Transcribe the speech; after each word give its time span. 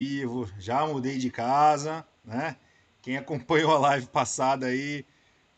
vivo, 0.00 0.48
já 0.58 0.86
mudei 0.86 1.18
de 1.18 1.28
casa, 1.28 2.06
né? 2.24 2.56
Quem 3.02 3.16
acompanhou 3.16 3.74
a 3.74 3.78
live 3.78 4.06
passada 4.06 4.66
aí, 4.66 5.04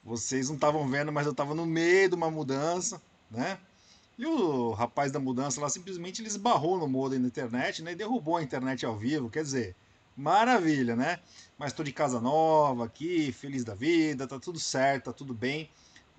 vocês 0.03 0.49
não 0.49 0.55
estavam 0.55 0.89
vendo, 0.89 1.13
mas 1.13 1.27
eu 1.27 1.33
estava 1.33 1.55
no 1.55 1.67
meio 1.67 2.09
de 2.09 2.15
uma 2.15 2.31
mudança, 2.31 3.03
né? 3.31 3.59
E 4.17 4.25
o 4.25 4.73
rapaz 4.73 5.13
da 5.13 5.19
mudança 5.19 5.61
lá 5.61 5.69
simplesmente 5.69 6.23
ele 6.23 6.29
esbarrou 6.29 6.79
no 6.79 6.89
modem 6.89 7.21
da 7.21 7.27
internet, 7.27 7.83
né? 7.83 7.93
E 7.93 7.95
derrubou 7.95 8.37
a 8.37 8.43
internet 8.43 8.85
ao 8.87 8.97
vivo, 8.97 9.29
quer 9.29 9.43
dizer, 9.43 9.77
maravilha, 10.17 10.97
né? 10.97 11.19
Mas 11.59 11.73
estou 11.73 11.85
de 11.85 11.93
casa 11.93 12.19
nova 12.19 12.87
aqui, 12.87 13.33
feliz 13.33 13.63
da 13.63 13.75
vida, 13.75 14.27
tá 14.27 14.39
tudo 14.39 14.59
certo, 14.59 15.05
tá 15.05 15.13
tudo 15.13 15.35
bem. 15.35 15.69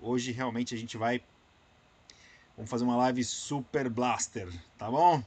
Hoje 0.00 0.30
realmente 0.30 0.74
a 0.74 0.78
gente 0.78 0.96
vai 0.96 1.22
vamos 2.56 2.70
fazer 2.70 2.84
uma 2.84 2.96
live 2.96 3.24
super 3.24 3.88
blaster, 3.88 4.48
tá 4.78 4.88
bom? 4.88 5.24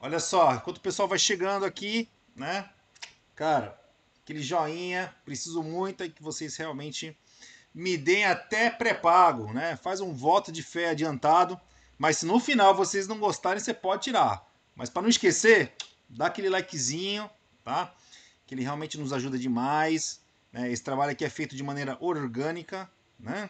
Olha 0.00 0.18
só, 0.18 0.54
enquanto 0.54 0.78
o 0.78 0.80
pessoal 0.80 1.08
vai 1.08 1.18
chegando 1.18 1.64
aqui, 1.64 2.08
né? 2.34 2.68
Cara, 3.34 3.78
aquele 4.22 4.42
joinha, 4.42 5.14
preciso 5.24 5.62
muito 5.62 6.08
que 6.10 6.22
vocês 6.22 6.56
realmente 6.56 7.16
me 7.74 7.96
deem 7.96 8.24
até 8.24 8.70
pré-pago, 8.70 9.52
né? 9.52 9.76
Faz 9.76 10.00
um 10.00 10.12
voto 10.12 10.52
de 10.52 10.62
fé 10.62 10.90
adiantado, 10.90 11.60
mas 11.98 12.18
se 12.18 12.26
no 12.26 12.38
final 12.38 12.74
vocês 12.74 13.06
não 13.06 13.18
gostarem, 13.18 13.60
você 13.60 13.72
pode 13.72 14.04
tirar. 14.04 14.46
Mas 14.74 14.90
para 14.90 15.02
não 15.02 15.08
esquecer, 15.08 15.72
dá 16.08 16.26
aquele 16.26 16.48
likezinho, 16.48 17.30
tá? 17.64 17.94
Que 18.46 18.54
ele 18.54 18.62
realmente 18.62 18.98
nos 18.98 19.12
ajuda 19.12 19.38
demais. 19.38 20.20
Né? 20.52 20.70
Esse 20.70 20.82
trabalho 20.82 21.12
aqui 21.12 21.24
é 21.24 21.30
feito 21.30 21.56
de 21.56 21.62
maneira 21.62 21.96
orgânica, 22.00 22.90
né? 23.18 23.48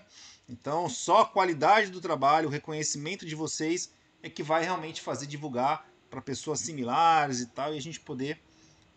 Então, 0.49 0.89
só 0.89 1.23
a 1.23 1.27
qualidade 1.27 1.91
do 1.91 2.01
trabalho, 2.01 2.49
o 2.49 2.51
reconhecimento 2.51 3.25
de 3.25 3.35
vocês 3.35 3.93
é 4.23 4.29
que 4.29 4.43
vai 4.43 4.63
realmente 4.63 5.01
fazer 5.01 5.27
divulgar 5.27 5.89
para 6.11 6.21
pessoas 6.21 6.61
similares 6.61 7.41
e 7.41 7.47
tal, 7.47 7.75
e 7.75 7.79
a 7.79 7.81
gente 7.81 7.99
poder 7.99 8.41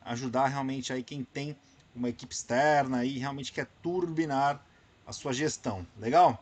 ajudar 0.06 0.48
realmente 0.48 0.94
aí 0.94 1.04
quem 1.04 1.24
tem 1.24 1.58
uma 1.94 2.10
equipe 2.10 2.34
externa 2.34 3.04
e 3.04 3.18
realmente 3.18 3.52
quer 3.52 3.66
turbinar 3.82 4.64
a 5.06 5.12
sua 5.12 5.34
gestão. 5.34 5.86
Legal? 5.98 6.40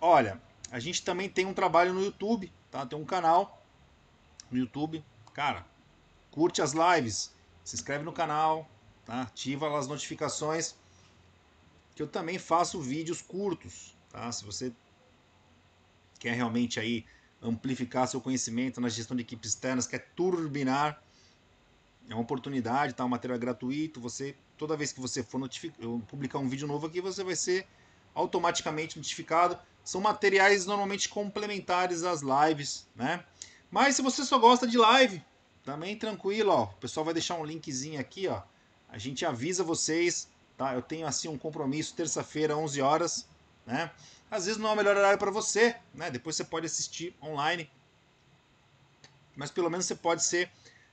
Olha, 0.00 0.40
a 0.70 0.78
gente 0.78 1.02
também 1.02 1.28
tem 1.28 1.44
um 1.44 1.54
trabalho 1.54 1.92
no 1.92 2.02
YouTube, 2.02 2.52
tá? 2.70 2.86
Tem 2.86 2.98
um 2.98 3.04
canal 3.04 3.62
no 4.50 4.58
YouTube. 4.58 5.04
Cara, 5.34 5.66
curte 6.30 6.62
as 6.62 6.72
lives, 6.72 7.32
se 7.64 7.74
inscreve 7.74 8.04
no 8.04 8.12
canal, 8.12 8.68
tá? 9.04 9.22
Ativa 9.22 9.78
as 9.78 9.86
notificações 9.88 10.74
que 11.94 12.02
eu 12.02 12.06
também 12.06 12.38
faço 12.38 12.80
vídeos 12.80 13.20
curtos, 13.20 13.94
tá? 14.10 14.30
Se 14.30 14.44
você 14.44 14.72
quer 16.18 16.34
realmente 16.34 16.78
aí 16.78 17.04
amplificar 17.40 18.06
seu 18.06 18.20
conhecimento 18.20 18.80
na 18.80 18.88
gestão 18.88 19.16
de 19.16 19.22
equipes 19.22 19.50
externas, 19.50 19.86
quer 19.86 20.10
turbinar, 20.14 21.02
é 22.08 22.14
uma 22.14 22.22
oportunidade, 22.22 22.94
tá? 22.94 23.04
Um 23.04 23.08
material 23.08 23.38
gratuito. 23.38 24.00
Você, 24.00 24.36
toda 24.56 24.76
vez 24.76 24.92
que 24.92 25.00
você 25.00 25.22
for 25.22 25.40
publicar 26.06 26.38
um 26.38 26.48
vídeo 26.48 26.66
novo 26.66 26.86
aqui, 26.86 27.00
você 27.00 27.24
vai 27.24 27.36
ser 27.36 27.66
automaticamente 28.14 28.96
notificado. 28.96 29.58
São 29.84 30.00
materiais 30.00 30.66
normalmente 30.66 31.08
complementares 31.08 32.04
às 32.04 32.22
lives, 32.22 32.86
né? 32.94 33.24
Mas 33.70 33.96
se 33.96 34.02
você 34.02 34.24
só 34.24 34.38
gosta 34.38 34.66
de 34.66 34.76
live, 34.78 35.24
também 35.64 35.96
tranquilo, 35.96 36.50
ó. 36.50 36.64
O 36.64 36.76
pessoal 36.76 37.04
vai 37.04 37.14
deixar 37.14 37.36
um 37.36 37.44
linkzinho 37.44 37.98
aqui, 37.98 38.28
ó. 38.28 38.42
A 38.88 38.98
gente 38.98 39.24
avisa 39.24 39.64
vocês, 39.64 40.28
tá? 40.56 40.74
Eu 40.74 40.82
tenho 40.82 41.06
assim 41.06 41.28
um 41.28 41.38
compromisso 41.38 41.94
terça-feira, 41.94 42.56
11 42.56 42.80
horas, 42.82 43.26
né? 43.66 43.90
Às 44.30 44.46
vezes 44.46 44.60
não 44.60 44.70
é 44.70 44.72
o 44.72 44.76
melhor 44.76 44.96
horário 44.96 45.18
para 45.18 45.30
você, 45.30 45.76
né? 45.94 46.10
Depois 46.10 46.36
você 46.36 46.44
pode 46.44 46.66
assistir 46.66 47.16
online. 47.22 47.70
Mas 49.34 49.50
pelo 49.50 49.70
menos 49.70 49.86
você 49.86 49.94
pode 49.94 50.22
ser 50.22 50.50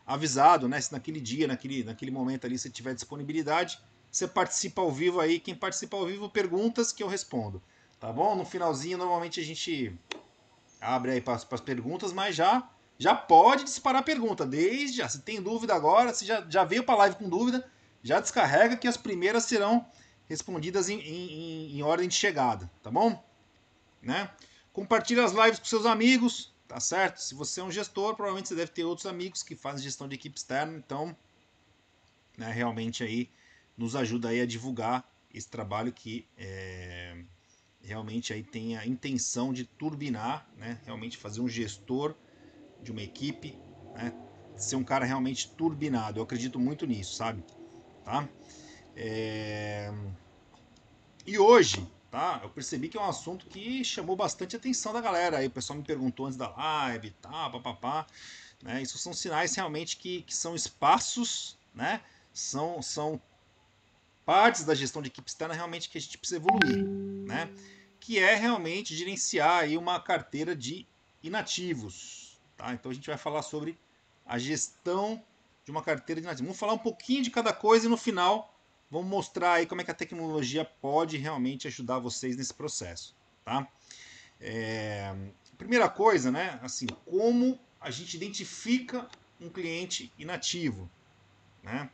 avisado, 0.10 0.68
né? 0.68 0.82
Se 0.82 0.92
naquele 0.92 1.22
dia, 1.22 1.48
naquele, 1.48 1.84
naquele 1.84 2.12
momento 2.12 2.46
ali 2.46 2.58
você 2.58 2.70
tiver 2.70 2.94
disponibilidade, 2.94 3.80
você 4.12 4.28
participa 4.28 4.82
ao 4.82 4.92
vivo 4.92 5.20
aí. 5.22 5.40
Quem 5.40 5.56
participa 5.56 5.96
ao 5.96 6.06
vivo, 6.06 6.30
perguntas 6.30 6.92
que 6.92 7.02
eu 7.02 7.08
respondo. 7.08 7.62
Tá 8.00 8.12
bom? 8.12 8.36
No 8.36 8.46
finalzinho, 8.46 8.98
normalmente 8.98 9.40
a 9.40 9.44
gente 9.44 9.95
abre 10.82 11.11
aí 11.11 11.22
para 11.22 11.36
as 11.36 11.61
perguntas, 11.61 12.11
mas 12.11 12.36
já 12.36 12.67
já 12.98 13.16
pode 13.16 13.64
disparar 13.64 14.04
pergunta. 14.04 14.45
Desde 14.45 14.98
já, 14.98 15.08
se 15.08 15.22
tem 15.22 15.42
dúvida 15.42 15.73
agora, 15.73 16.14
se 16.14 16.26
já, 16.26 16.45
já 16.50 16.66
veio 16.66 16.83
para 16.83 16.95
a 16.95 16.98
live 16.98 17.16
com 17.16 17.30
dúvida, 17.30 17.66
já 18.04 18.20
descarrega 18.20 18.76
que 18.76 18.89
as 18.89 18.98
primeiras 18.98 19.45
serão 19.45 19.86
respondidas 20.28 20.89
em, 20.89 21.00
em, 21.00 21.78
em 21.78 21.82
ordem 21.82 22.10
de 22.10 22.16
chegada, 22.16 22.70
tá 22.83 22.92
bom? 22.92 23.23
né? 24.02 24.30
Compartilhe 24.72 25.20
as 25.20 25.32
lives 25.32 25.60
com 25.60 25.66
seus 25.66 25.86
amigos, 25.86 26.54
tá 26.70 26.80
certo? 26.80 27.18
Se 27.18 27.34
você 27.34 27.60
é 27.60 27.64
um 27.64 27.72
gestor, 27.72 28.16
provavelmente 28.16 28.48
você 28.48 28.56
deve 28.56 28.72
ter 28.72 28.86
outros 28.86 29.08
amigos 29.08 29.42
que 29.42 29.56
fazem 29.56 29.84
gestão 29.84 30.08
de 30.08 30.14
equipe 30.16 30.38
externa, 30.38 30.78
então, 30.78 31.18
né, 32.38 32.52
realmente 32.52 33.04
aí 33.04 33.28
nos 33.76 33.96
ajuda 33.96 34.30
aí 34.30 34.40
a 34.40 34.46
divulgar 34.46 35.04
esse 35.34 35.50
trabalho 35.50 35.92
que 35.92 36.28
é, 36.38 37.18
realmente 37.82 38.32
aí 38.32 38.44
tem 38.44 38.78
a 38.78 38.86
intenção 38.86 39.52
de 39.52 39.66
turbinar, 39.66 40.48
né? 40.56 40.80
Realmente 40.86 41.18
fazer 41.18 41.42
um 41.42 41.50
gestor 41.50 42.16
de 42.84 42.92
uma 42.92 43.02
equipe, 43.02 43.58
né? 43.96 44.14
Ser 44.56 44.76
um 44.76 44.84
cara 44.84 45.06
realmente 45.06 45.50
turbinado. 45.52 46.20
Eu 46.20 46.24
acredito 46.24 46.60
muito 46.60 46.86
nisso, 46.86 47.16
sabe? 47.16 47.44
Tá? 48.04 48.28
É... 48.96 49.92
E 51.26 51.38
hoje, 51.40 51.88
tá? 52.09 52.39
Eu 52.43 52.49
percebi 52.49 52.89
que 52.89 52.97
é 52.97 53.02
um 53.02 53.08
assunto 53.08 53.45
que 53.45 53.83
chamou 53.83 54.15
bastante 54.15 54.55
atenção 54.55 54.93
da 54.93 55.02
galera. 55.02 55.37
Aí 55.37 55.47
o 55.47 55.52
pessoal 55.52 55.77
me 55.77 55.86
perguntou 55.86 56.25
antes 56.25 56.37
da 56.37 56.49
live 56.49 57.11
tá, 57.21 57.49
papapá. 57.49 58.05
Né? 58.61 58.81
Isso 58.81 58.97
são 58.97 59.14
sinais 59.14 59.55
realmente 59.55 59.97
que, 59.97 60.23
que 60.23 60.36
são 60.36 60.55
espaços, 60.55 61.58
né? 61.73 62.02
São, 62.33 62.81
são 62.81 63.21
partes 64.25 64.64
da 64.64 64.75
gestão 64.75 65.02
de 65.02 65.08
equipe 65.08 65.30
externa 65.30 65.53
realmente 65.53 65.89
que 65.89 65.97
a 65.97 66.02
gente 66.02 66.17
precisa 66.17 66.39
evoluir, 66.39 66.86
né? 67.25 67.49
Que 67.99 68.20
é 68.20 68.36
realmente 68.36 68.95
gerenciar 68.95 69.64
aí 69.64 69.77
uma 69.77 69.99
carteira 69.99 70.55
de 70.55 70.86
inativos, 71.23 72.37
tá? 72.58 72.73
Então 72.73 72.91
a 72.91 72.93
gente 72.93 73.08
vai 73.08 73.17
falar 73.17 73.41
sobre 73.41 73.77
a 74.26 74.37
gestão 74.37 75.21
de 75.65 75.71
uma 75.71 75.81
carteira 75.81 76.21
de 76.21 76.27
inativos. 76.27 76.47
Vamos 76.47 76.59
falar 76.59 76.73
um 76.73 76.80
pouquinho 76.80 77.23
de 77.23 77.31
cada 77.31 77.53
coisa 77.53 77.86
e 77.86 77.89
no 77.89 77.97
final 77.97 78.53
Vamos 78.92 79.08
mostrar 79.08 79.54
aí 79.54 79.66
como 79.67 79.82
é 79.82 79.83
que 79.83 79.92
a 79.92 79.95
tecnologia 79.95 80.66
pode 80.66 81.17
realmente 81.17 81.67
ajudar 81.67 82.00
vocês 82.00 82.36
nesse 82.36 82.54
processo, 82.54 83.16
tá? 83.45 83.67
É, 84.42 85.14
primeira 85.58 85.88
coisa, 85.88 86.32
né? 86.32 86.60
Assim, 86.64 86.88
como 87.05 87.60
a 87.80 87.92
gente 87.92 88.16
identifica 88.16 89.08
um 89.39 89.50
cliente 89.50 90.11
inativo, 90.17 90.89
né? 91.61 91.89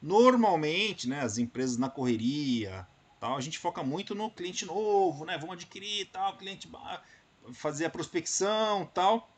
Normalmente, 0.00 1.08
né, 1.08 1.20
as 1.20 1.38
empresas 1.38 1.76
na 1.76 1.88
correria, 1.88 2.86
tal, 3.20 3.36
a 3.36 3.40
gente 3.40 3.56
foca 3.58 3.84
muito 3.84 4.14
no 4.14 4.28
cliente 4.28 4.66
novo, 4.66 5.24
né? 5.24 5.38
Vamos 5.38 5.54
adquirir, 5.54 6.06
tal, 6.10 6.36
cliente 6.36 6.68
fazer 7.52 7.84
a 7.84 7.90
prospecção, 7.90 8.84
tal. 8.86 9.30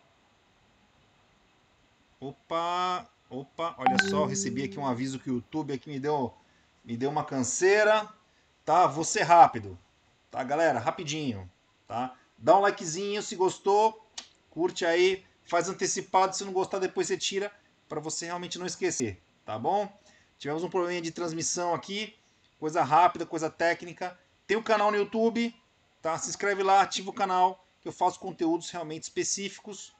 Opa, 2.18 3.06
opa, 3.28 3.74
olha 3.76 3.98
só, 3.98 4.24
recebi 4.24 4.62
aqui 4.62 4.78
um 4.78 4.86
aviso 4.86 5.18
que 5.18 5.30
o 5.30 5.34
YouTube 5.34 5.74
aqui 5.74 5.90
me 5.90 6.00
deu 6.00 6.34
me 6.84 6.96
deu 6.96 7.10
uma 7.10 7.24
canseira, 7.24 8.08
tá? 8.64 8.86
Vou 8.86 9.04
ser 9.04 9.22
rápido, 9.22 9.78
tá, 10.30 10.42
galera? 10.44 10.78
Rapidinho, 10.78 11.50
tá? 11.86 12.14
Dá 12.36 12.56
um 12.56 12.60
likezinho 12.60 13.22
se 13.22 13.34
gostou, 13.36 14.06
curte 14.50 14.84
aí, 14.84 15.24
faz 15.44 15.68
antecipado, 15.68 16.36
se 16.36 16.44
não 16.44 16.52
gostar 16.52 16.78
depois 16.78 17.06
você 17.06 17.16
tira 17.16 17.50
para 17.88 18.00
você 18.00 18.26
realmente 18.26 18.58
não 18.58 18.66
esquecer, 18.66 19.20
tá 19.44 19.58
bom? 19.58 19.90
Tivemos 20.38 20.62
um 20.62 20.68
problema 20.68 21.00
de 21.00 21.10
transmissão 21.10 21.74
aqui, 21.74 22.14
coisa 22.58 22.82
rápida, 22.82 23.24
coisa 23.24 23.48
técnica. 23.48 24.18
Tem 24.46 24.56
o 24.56 24.60
um 24.60 24.62
canal 24.62 24.90
no 24.90 24.96
YouTube, 24.96 25.54
tá? 26.02 26.18
Se 26.18 26.28
inscreve 26.28 26.62
lá, 26.62 26.82
ativa 26.82 27.10
o 27.10 27.14
canal, 27.14 27.64
que 27.80 27.88
eu 27.88 27.92
faço 27.92 28.18
conteúdos 28.18 28.70
realmente 28.70 29.04
específicos 29.04 29.93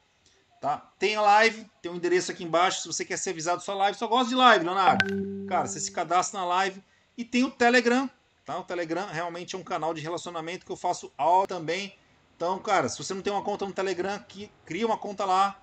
Tá? 0.64 0.78
Tem 0.98 1.14
a 1.14 1.20
live, 1.20 1.70
tem 1.82 1.90
o 1.90 1.94
um 1.94 1.98
endereço 1.98 2.32
aqui 2.32 2.42
embaixo. 2.42 2.80
Se 2.80 2.88
você 2.88 3.04
quer 3.04 3.18
ser 3.18 3.28
avisado 3.28 3.58
da 3.58 3.62
sua 3.62 3.74
live, 3.74 3.98
só 3.98 4.06
gosta 4.06 4.30
de 4.30 4.34
live, 4.34 4.64
Leonardo. 4.64 5.04
Cara, 5.46 5.66
você 5.66 5.78
se 5.78 5.92
cadastra 5.92 6.40
na 6.40 6.46
live. 6.46 6.82
E 7.18 7.22
tem 7.22 7.44
o 7.44 7.50
Telegram. 7.50 8.08
Tá? 8.46 8.58
O 8.58 8.64
Telegram 8.64 9.06
realmente 9.08 9.54
é 9.54 9.58
um 9.58 9.62
canal 9.62 9.92
de 9.92 10.00
relacionamento 10.00 10.64
que 10.64 10.72
eu 10.72 10.76
faço 10.76 11.12
aula 11.18 11.46
também. 11.46 11.94
Então, 12.34 12.58
cara, 12.60 12.88
se 12.88 12.96
você 12.96 13.12
não 13.12 13.20
tem 13.20 13.30
uma 13.30 13.42
conta 13.42 13.66
no 13.66 13.74
Telegram, 13.74 14.18
que 14.26 14.50
cria 14.64 14.86
uma 14.86 14.96
conta 14.96 15.26
lá. 15.26 15.60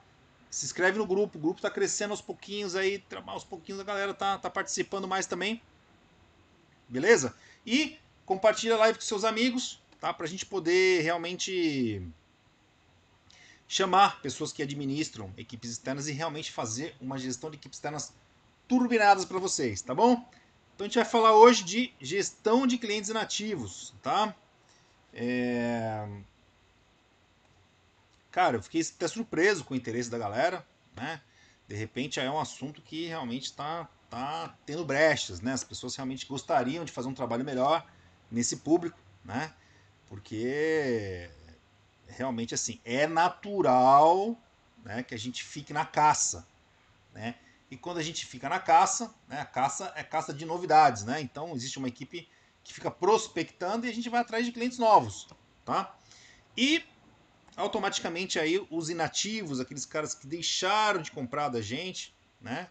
Se 0.52 0.68
inscreve 0.68 1.00
no 1.00 1.08
grupo. 1.08 1.40
O 1.40 1.42
grupo 1.42 1.58
está 1.58 1.72
crescendo 1.72 2.12
aos 2.12 2.22
pouquinhos 2.22 2.76
aí. 2.76 3.04
Aos 3.26 3.44
pouquinhos 3.44 3.82
a 3.82 3.84
galera 3.84 4.14
tá, 4.14 4.38
tá 4.38 4.52
participando 4.52 5.08
mais 5.08 5.26
também. 5.26 5.64
Beleza? 6.88 7.34
E 7.66 7.98
compartilha 8.24 8.76
a 8.76 8.78
live 8.78 9.00
com 9.00 9.06
seus 9.06 9.24
amigos, 9.24 9.82
tá? 10.00 10.14
Pra 10.14 10.28
gente 10.28 10.46
poder 10.46 11.02
realmente 11.02 12.08
chamar 13.72 14.22
pessoas 14.22 14.52
que 14.52 14.62
administram 14.62 15.34
equipes 15.38 15.72
externas 15.72 16.10
e 16.10 16.12
realmente 16.12 16.52
fazer 16.52 16.94
uma 17.00 17.18
gestão 17.18 17.50
de 17.50 17.56
equipes 17.56 17.78
externas 17.78 18.14
turbinadas 18.68 19.24
para 19.24 19.40
vocês, 19.40 19.82
tá 19.82 19.96
bom? 19.96 20.30
Então 20.76 20.84
a 20.84 20.90
gente 20.90 20.96
vai 20.96 21.06
falar 21.06 21.38
hoje 21.38 21.64
de 21.64 21.94
gestão 22.02 22.68
de 22.68 22.78
clientes 22.78 23.10
inativos, 23.10 23.94
tá? 24.04 24.36
É... 25.14 26.06
Cara, 28.30 28.58
eu 28.58 28.62
fiquei 28.62 28.82
até 28.82 29.08
surpreso 29.08 29.64
com 29.64 29.74
o 29.74 29.78
interesse 29.78 30.10
da 30.10 30.18
galera, 30.18 30.68
né? 30.94 31.22
De 31.66 31.74
repente 31.74 32.20
é 32.20 32.30
um 32.30 32.42
assunto 32.42 32.82
que 32.82 33.08
realmente 33.08 33.46
está 33.46 33.88
tá 34.10 34.54
tendo 34.66 34.84
brechas, 34.84 35.40
né? 35.40 35.54
As 35.54 35.64
pessoas 35.64 35.96
realmente 35.96 36.26
gostariam 36.26 36.84
de 36.84 36.92
fazer 36.92 37.08
um 37.08 37.14
trabalho 37.14 37.46
melhor 37.46 37.90
nesse 38.30 38.58
público, 38.58 39.00
né? 39.24 39.54
Porque 40.10 41.30
realmente 42.18 42.54
assim, 42.54 42.80
é 42.84 43.08
natural, 43.08 44.38
né, 44.84 45.04
que 45.04 45.14
a 45.14 45.20
gente 45.20 45.44
fique 45.44 45.74
na 45.74 45.86
caça, 45.86 46.48
né? 47.14 47.36
E 47.70 47.78
quando 47.78 48.00
a 48.00 48.04
gente 48.04 48.26
fica 48.26 48.50
na 48.50 48.60
caça, 48.60 49.14
né, 49.28 49.40
a 49.40 49.46
caça 49.46 49.94
é 49.96 50.04
caça 50.04 50.34
de 50.34 50.46
novidades, 50.46 51.04
né? 51.04 51.22
Então 51.22 51.56
existe 51.56 51.78
uma 51.78 51.88
equipe 51.88 52.28
que 52.64 52.74
fica 52.74 52.92
prospectando 52.92 53.86
e 53.86 53.90
a 53.90 53.94
gente 53.94 54.10
vai 54.10 54.22
atrás 54.22 54.46
de 54.46 54.52
clientes 54.52 54.78
novos, 54.78 55.28
tá? 55.66 55.96
E 56.56 56.84
automaticamente 57.56 58.40
aí 58.40 58.66
os 58.70 58.90
inativos, 58.90 59.60
aqueles 59.60 59.86
caras 59.86 60.14
que 60.14 60.28
deixaram 60.28 61.02
de 61.02 61.12
comprar 61.12 61.50
da 61.50 61.62
gente, 61.62 62.14
né? 62.40 62.70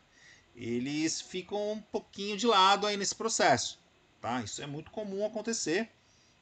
Eles 0.54 1.20
ficam 1.20 1.72
um 1.72 1.81
pouquinho 1.81 2.36
de 2.36 2.46
lado 2.46 2.86
aí 2.86 2.96
nesse 2.96 3.14
processo, 3.14 3.81
tá? 4.20 4.43
Isso 4.43 4.62
é 4.62 4.66
muito 4.66 4.90
comum 4.90 5.25
acontecer, 5.25 5.88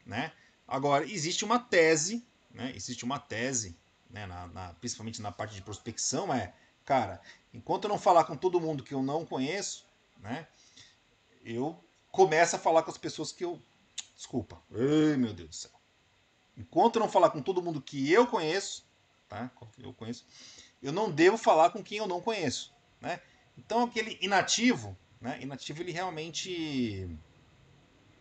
né? 0.05 0.33
Agora 0.67 1.05
existe 1.05 1.45
uma 1.45 1.59
tese, 1.59 2.27
né? 2.51 2.73
Existe 2.75 3.05
uma 3.05 3.19
tese, 3.19 3.77
né? 4.11 4.27
Na, 4.27 4.47
na, 4.47 4.73
principalmente 4.75 5.21
na 5.23 5.33
parte 5.33 5.55
de 5.55 5.63
prospecção 5.63 6.33
é, 6.33 6.55
cara, 6.85 7.21
enquanto 7.53 7.85
eu 7.85 7.89
não 7.89 7.99
falar 7.99 8.25
com 8.25 8.37
todo 8.37 8.61
mundo 8.61 8.83
que 8.83 8.95
eu 8.95 9.03
não 9.03 9.25
conheço, 9.25 9.87
né? 10.21 10.47
Eu 11.45 11.79
começo 12.11 12.57
a 12.57 12.59
falar 12.59 12.83
com 12.83 12.91
as 12.91 12.99
pessoas 12.99 13.33
que 13.33 13.45
eu, 13.45 13.61
desculpa, 14.17 14.61
ai 14.73 15.17
meu 15.17 15.33
Deus 15.33 15.49
do 15.49 15.55
céu 15.55 15.79
Enquanto 16.59 16.97
eu 16.97 17.01
não 17.01 17.09
falar 17.09 17.31
com 17.31 17.41
todo 17.41 17.63
mundo 17.63 17.81
que 17.81 18.11
eu 18.13 18.27
conheço, 18.27 18.85
tá? 19.29 19.49
Eu 19.79 19.95
conheço, 19.95 20.27
eu 20.83 20.93
não 20.93 21.09
devo 21.09 21.39
falar 21.39 21.71
com 21.71 21.85
quem 21.85 21.99
eu 21.99 22.07
não 22.09 22.21
conheço, 22.21 22.75
né? 23.01 23.21
Então 23.57 23.85
aquele 23.85 24.19
inativo, 24.21 24.97
né? 25.21 25.39
Inativo 25.41 25.83
ele 25.83 25.93
realmente 25.93 27.09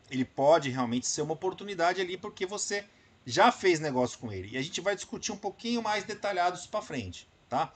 ele 0.10 0.24
pode 0.24 0.70
realmente 0.70 1.08
ser 1.08 1.24
uma 1.24 1.34
oportunidade 1.34 2.00
ali 2.00 2.16
porque 2.16 2.46
você 2.46 2.86
já 3.28 3.52
fez 3.52 3.82
negócio 3.82 4.18
com 4.18 4.32
ele. 4.32 4.54
E 4.54 4.58
a 4.58 4.62
gente 4.62 4.80
vai 4.80 4.96
discutir 4.96 5.34
um 5.34 5.38
pouquinho 5.38 5.84
mais 5.84 6.06
detalhado 6.06 6.58
isso 6.58 6.70
para 6.70 6.82
frente, 6.82 7.28
tá? 7.50 7.74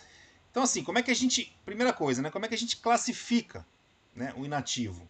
Então 0.49 0.63
assim, 0.63 0.81
como 0.81 0.97
é 0.97 1.03
que 1.03 1.11
a 1.11 1.13
gente, 1.13 1.53
primeira 1.65 1.91
coisa, 1.91 2.21
né? 2.21 2.31
Como 2.31 2.45
é 2.45 2.47
que 2.47 2.55
a 2.55 2.57
gente 2.57 2.77
classifica, 2.77 3.65
né, 4.15 4.33
o 4.37 4.45
inativo, 4.45 5.05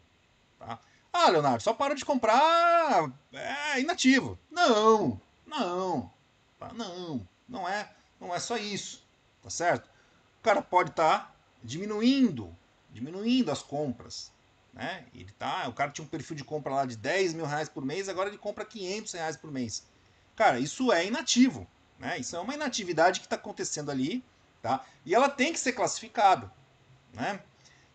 tá? 0.58 0.80
Ah, 1.14 1.30
Leonardo, 1.30 1.62
só 1.62 1.74
para 1.74 1.94
de 1.94 2.04
comprar 2.04 3.12
é 3.32 3.80
inativo. 3.80 4.40
Não, 4.50 5.22
não, 5.46 6.12
não, 6.74 7.28
não 7.48 7.70
é, 7.70 7.92
não 8.20 8.34
é 8.34 8.40
só 8.40 8.58
isso, 8.58 9.06
tá 9.44 9.50
certo? 9.50 9.86
O 10.40 10.42
cara 10.42 10.62
pode 10.62 10.90
estar 10.90 11.20
tá 11.20 11.36
diminuindo, 11.64 12.56
diminuindo 12.90 13.52
as 13.52 13.62
compras, 13.62 14.32
né? 14.74 15.06
Ele 15.14 15.32
tá, 15.34 15.68
o 15.68 15.74
cara 15.74 15.92
tinha 15.92 16.04
um 16.04 16.10
perfil 16.10 16.36
de 16.36 16.44
compra 16.44 16.74
lá 16.74 16.86
de 16.86 16.98
10 16.98 17.36
mil 17.36 17.46
reais 17.46 17.70
por 17.70 17.86
mês, 17.86 18.10
agora 18.10 18.30
ele 18.30 18.40
compra 18.40 18.66
500 18.66 19.14
reais 19.14 19.38
por 19.38 19.52
mês. 19.52 19.86
Cara, 20.42 20.58
isso 20.58 20.92
é 20.92 21.06
inativo, 21.06 21.68
né? 22.00 22.18
Isso 22.18 22.36
é 22.36 22.40
uma 22.40 22.56
inatividade 22.56 23.20
que 23.20 23.28
está 23.28 23.36
acontecendo 23.36 23.92
ali, 23.92 24.26
tá? 24.60 24.84
E 25.06 25.14
ela 25.14 25.30
tem 25.30 25.54
que 25.54 25.60
ser 25.60 25.72
classificada, 25.72 26.52
né? 27.14 27.40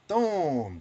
Então, 0.04 0.81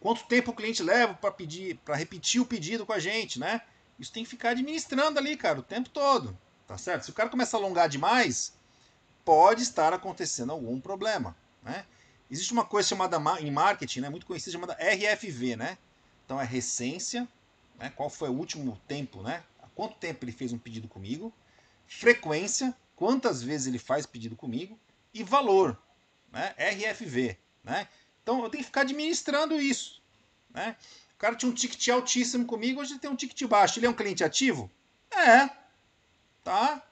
quanto 0.00 0.24
tempo 0.24 0.50
o 0.50 0.54
cliente 0.54 0.82
leva 0.82 1.12
para 1.12 1.30
pedir, 1.30 1.76
para 1.84 1.94
repetir 1.94 2.40
o 2.40 2.46
pedido 2.46 2.86
com 2.86 2.92
a 2.94 2.98
gente, 2.98 3.38
né? 3.38 3.60
Isso 3.98 4.10
tem 4.10 4.24
que 4.24 4.30
ficar 4.30 4.52
administrando 4.52 5.18
ali, 5.18 5.36
cara, 5.36 5.60
o 5.60 5.62
tempo 5.62 5.90
todo. 5.90 6.34
Tá 6.66 6.78
certo? 6.78 7.02
Se 7.02 7.10
o 7.10 7.14
cara 7.14 7.28
começa 7.28 7.58
a 7.58 7.60
alongar 7.60 7.86
demais, 7.90 8.54
pode 9.26 9.62
estar 9.62 9.92
acontecendo 9.92 10.52
algum 10.52 10.80
problema, 10.80 11.36
né? 11.62 11.84
Existe 12.30 12.54
uma 12.54 12.64
coisa 12.64 12.88
chamada 12.88 13.18
em 13.40 13.50
marketing, 13.50 14.00
né, 14.00 14.08
muito 14.08 14.24
conhecida, 14.24 14.52
chamada 14.52 14.72
RFV, 14.72 15.56
né? 15.56 15.76
Então 16.24 16.40
é 16.40 16.46
recência, 16.46 17.28
né? 17.78 17.92
Qual 17.94 18.08
foi 18.08 18.30
o 18.30 18.38
último 18.38 18.80
tempo, 18.88 19.20
né? 19.22 19.44
Quanto 19.80 19.96
tempo 19.96 20.26
ele 20.26 20.32
fez 20.32 20.52
um 20.52 20.58
pedido 20.58 20.86
comigo? 20.86 21.32
Frequência, 21.86 22.76
quantas 22.94 23.42
vezes 23.42 23.66
ele 23.66 23.78
faz 23.78 24.04
pedido 24.04 24.36
comigo? 24.36 24.78
E 25.14 25.22
valor, 25.22 25.74
né? 26.30 26.54
RFV, 26.58 27.34
né? 27.64 27.88
Então 28.22 28.44
eu 28.44 28.50
tenho 28.50 28.62
que 28.62 28.66
ficar 28.66 28.82
administrando 28.82 29.58
isso, 29.58 30.02
né? 30.50 30.76
O 31.14 31.16
cara 31.16 31.34
tinha 31.34 31.50
um 31.50 31.54
ticket 31.54 31.88
altíssimo 31.88 32.44
comigo, 32.44 32.78
hoje 32.78 32.92
ele 32.92 33.00
tem 33.00 33.08
um 33.08 33.16
ticket 33.16 33.42
baixo. 33.48 33.78
Ele 33.78 33.86
é 33.86 33.88
um 33.88 33.94
cliente 33.94 34.22
ativo? 34.22 34.70
É. 35.10 35.48
Tá? 36.44 36.86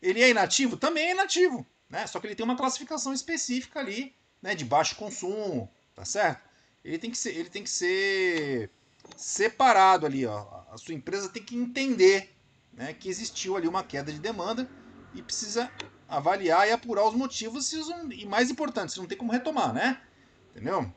Ele 0.00 0.22
é 0.22 0.30
inativo? 0.30 0.76
Também 0.76 1.08
é 1.08 1.10
inativo. 1.10 1.66
Né? 1.90 2.06
Só 2.06 2.20
que 2.20 2.28
ele 2.28 2.36
tem 2.36 2.44
uma 2.44 2.56
classificação 2.56 3.12
específica 3.12 3.80
ali, 3.80 4.14
né? 4.40 4.54
De 4.54 4.64
baixo 4.64 4.94
consumo, 4.94 5.68
tá 5.92 6.04
certo? 6.04 6.48
Ele 6.84 6.98
tem 6.98 7.10
que 7.10 7.18
ser, 7.18 7.36
ele 7.36 7.50
tem 7.50 7.64
que 7.64 7.70
ser 7.70 8.70
separado 9.16 10.06
ali, 10.06 10.26
ó. 10.26 10.64
A 10.70 10.76
sua 10.76 10.94
empresa 10.94 11.28
tem 11.28 11.42
que 11.42 11.56
entender, 11.56 12.34
né, 12.72 12.92
que 12.92 13.08
existiu 13.08 13.56
ali 13.56 13.68
uma 13.68 13.84
queda 13.84 14.12
de 14.12 14.18
demanda 14.18 14.68
e 15.14 15.22
precisa 15.22 15.70
avaliar 16.08 16.68
e 16.68 16.72
apurar 16.72 17.06
os 17.06 17.14
motivos 17.14 17.72
e 17.72 18.26
mais 18.26 18.50
importante, 18.50 18.92
se 18.92 18.98
não 18.98 19.06
tem 19.06 19.16
como 19.16 19.32
retomar, 19.32 19.72
né? 19.72 20.02
Entendeu? 20.50 20.92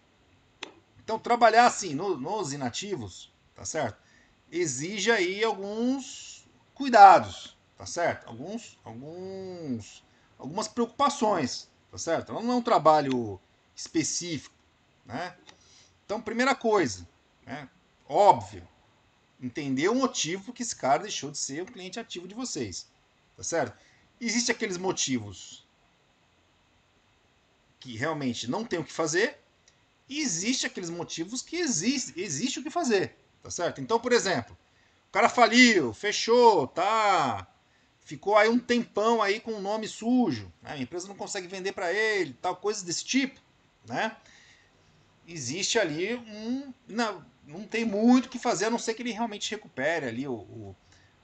Então, 1.03 1.17
trabalhar 1.17 1.65
assim 1.65 1.95
no, 1.95 2.17
nos 2.17 2.51
inativos, 2.53 3.33
tá 3.55 3.63
certo? 3.63 3.97
Exige 4.51 5.11
aí 5.11 5.43
alguns 5.43 6.47
cuidados, 6.73 7.57
tá 7.77 7.85
certo? 7.85 8.27
Alguns, 8.27 8.77
alguns, 8.83 10.03
algumas 10.37 10.67
preocupações, 10.67 11.69
tá 11.89 11.97
certo? 11.97 12.33
Não 12.33 12.51
é 12.51 12.55
um 12.55 12.61
trabalho 12.61 13.39
específico, 13.75 14.55
né? 15.05 15.35
Então, 16.05 16.21
primeira 16.21 16.53
coisa, 16.53 17.07
né? 17.45 17.69
Óbvio, 18.07 18.67
entender 19.41 19.89
o 19.89 19.95
motivo 19.95 20.53
que 20.53 20.63
esse 20.63 20.75
cara 20.75 21.03
deixou 21.03 21.29
de 21.29 21.37
ser 21.37 21.61
o 21.61 21.65
cliente 21.65 21.99
ativo 21.99 22.27
de 22.27 22.33
vocês, 22.33 22.87
tá 23.35 23.43
certo? 23.43 23.77
Existem 24.19 24.55
aqueles 24.55 24.77
motivos 24.77 25.67
que 27.79 27.95
realmente 27.95 28.49
não 28.49 28.65
tem 28.65 28.79
o 28.79 28.83
que 28.83 28.91
fazer 28.91 29.39
e 30.09 30.19
existe 30.21 30.65
aqueles 30.65 30.89
motivos 30.89 31.41
que 31.41 31.57
existe, 31.57 32.19
existe 32.19 32.59
o 32.59 32.63
que 32.63 32.69
fazer, 32.69 33.15
tá 33.43 33.51
certo? 33.51 33.81
Então, 33.81 33.99
por 33.99 34.13
exemplo, 34.13 34.57
o 35.09 35.11
cara 35.11 35.29
faliu, 35.29 35.93
fechou, 35.93 36.65
tá, 36.67 37.45
ficou 37.99 38.37
aí 38.37 38.49
um 38.49 38.57
tempão 38.57 39.21
aí 39.21 39.39
com 39.39 39.51
o 39.51 39.61
nome 39.61 39.87
sujo, 39.87 40.51
né? 40.61 40.71
a 40.71 40.77
empresa 40.77 41.07
não 41.07 41.15
consegue 41.15 41.47
vender 41.47 41.73
para 41.73 41.91
ele, 41.91 42.33
tal 42.41 42.55
coisas 42.55 42.83
desse 42.83 43.03
tipo, 43.03 43.39
né? 43.85 44.15
Existe 45.27 45.77
ali 45.77 46.15
um, 46.15 46.73
não, 46.87 47.25
não 47.47 47.65
tem 47.65 47.85
muito 47.85 48.25
o 48.25 48.29
que 48.29 48.37
fazer 48.37 48.65
a 48.65 48.69
não 48.69 48.77
ser 48.77 48.93
que 48.93 49.01
ele 49.01 49.11
realmente 49.11 49.49
recupere 49.49 50.05
ali 50.05 50.27
o, 50.27 50.33
o 50.33 50.75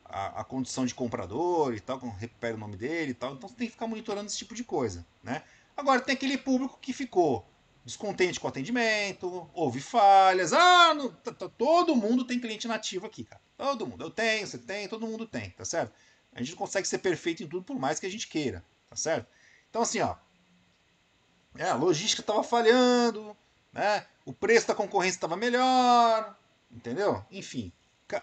a, 0.05 0.41
a, 0.41 0.43
condição 0.43 0.85
de 0.85 0.95
comprador 0.95 1.73
e 1.73 1.79
tal, 1.79 1.99
recupere 2.17 2.53
o 2.53 2.57
nome 2.57 2.77
dele 2.77 3.11
e 3.11 3.13
tal. 3.13 3.33
Então 3.33 3.49
você 3.49 3.55
tem 3.55 3.67
que 3.67 3.73
ficar 3.73 3.87
monitorando 3.87 4.27
esse 4.27 4.37
tipo 4.37 4.55
de 4.55 4.63
coisa, 4.63 5.05
né? 5.21 5.43
Agora 5.75 5.99
tem 5.99 6.13
aquele 6.13 6.37
público 6.37 6.77
que 6.79 6.93
ficou 6.93 7.45
descontente 7.83 8.39
com 8.39 8.47
o 8.47 8.49
atendimento, 8.49 9.49
houve 9.53 9.81
falhas. 9.81 10.53
Ah, 10.53 10.93
não, 10.93 11.09
todo 11.57 11.95
mundo 11.95 12.25
tem 12.25 12.39
cliente 12.39 12.67
nativo 12.67 13.05
aqui, 13.05 13.23
cara. 13.23 13.41
Todo 13.57 13.85
mundo. 13.85 14.03
Eu 14.03 14.09
tenho, 14.09 14.47
você 14.47 14.57
tem, 14.57 14.87
todo 14.87 15.07
mundo 15.07 15.25
tem, 15.25 15.49
tá 15.49 15.65
certo? 15.65 15.93
A 16.31 16.39
gente 16.39 16.51
não 16.51 16.57
consegue 16.57 16.87
ser 16.87 16.99
perfeito 16.99 17.43
em 17.43 17.47
tudo 17.47 17.63
por 17.63 17.77
mais 17.77 17.99
que 17.99 18.05
a 18.05 18.09
gente 18.09 18.27
queira, 18.27 18.63
tá 18.89 18.95
certo? 18.95 19.27
Então, 19.69 19.81
assim, 19.81 19.99
ó. 19.99 20.15
É, 21.55 21.69
a 21.69 21.75
logística 21.75 22.21
estava 22.21 22.43
falhando, 22.43 23.35
né? 23.71 24.05
O 24.25 24.33
preço 24.33 24.67
da 24.67 24.75
concorrência 24.75 25.17
estava 25.17 25.35
melhor, 25.35 26.37
entendeu? 26.71 27.23
Enfim, 27.31 27.71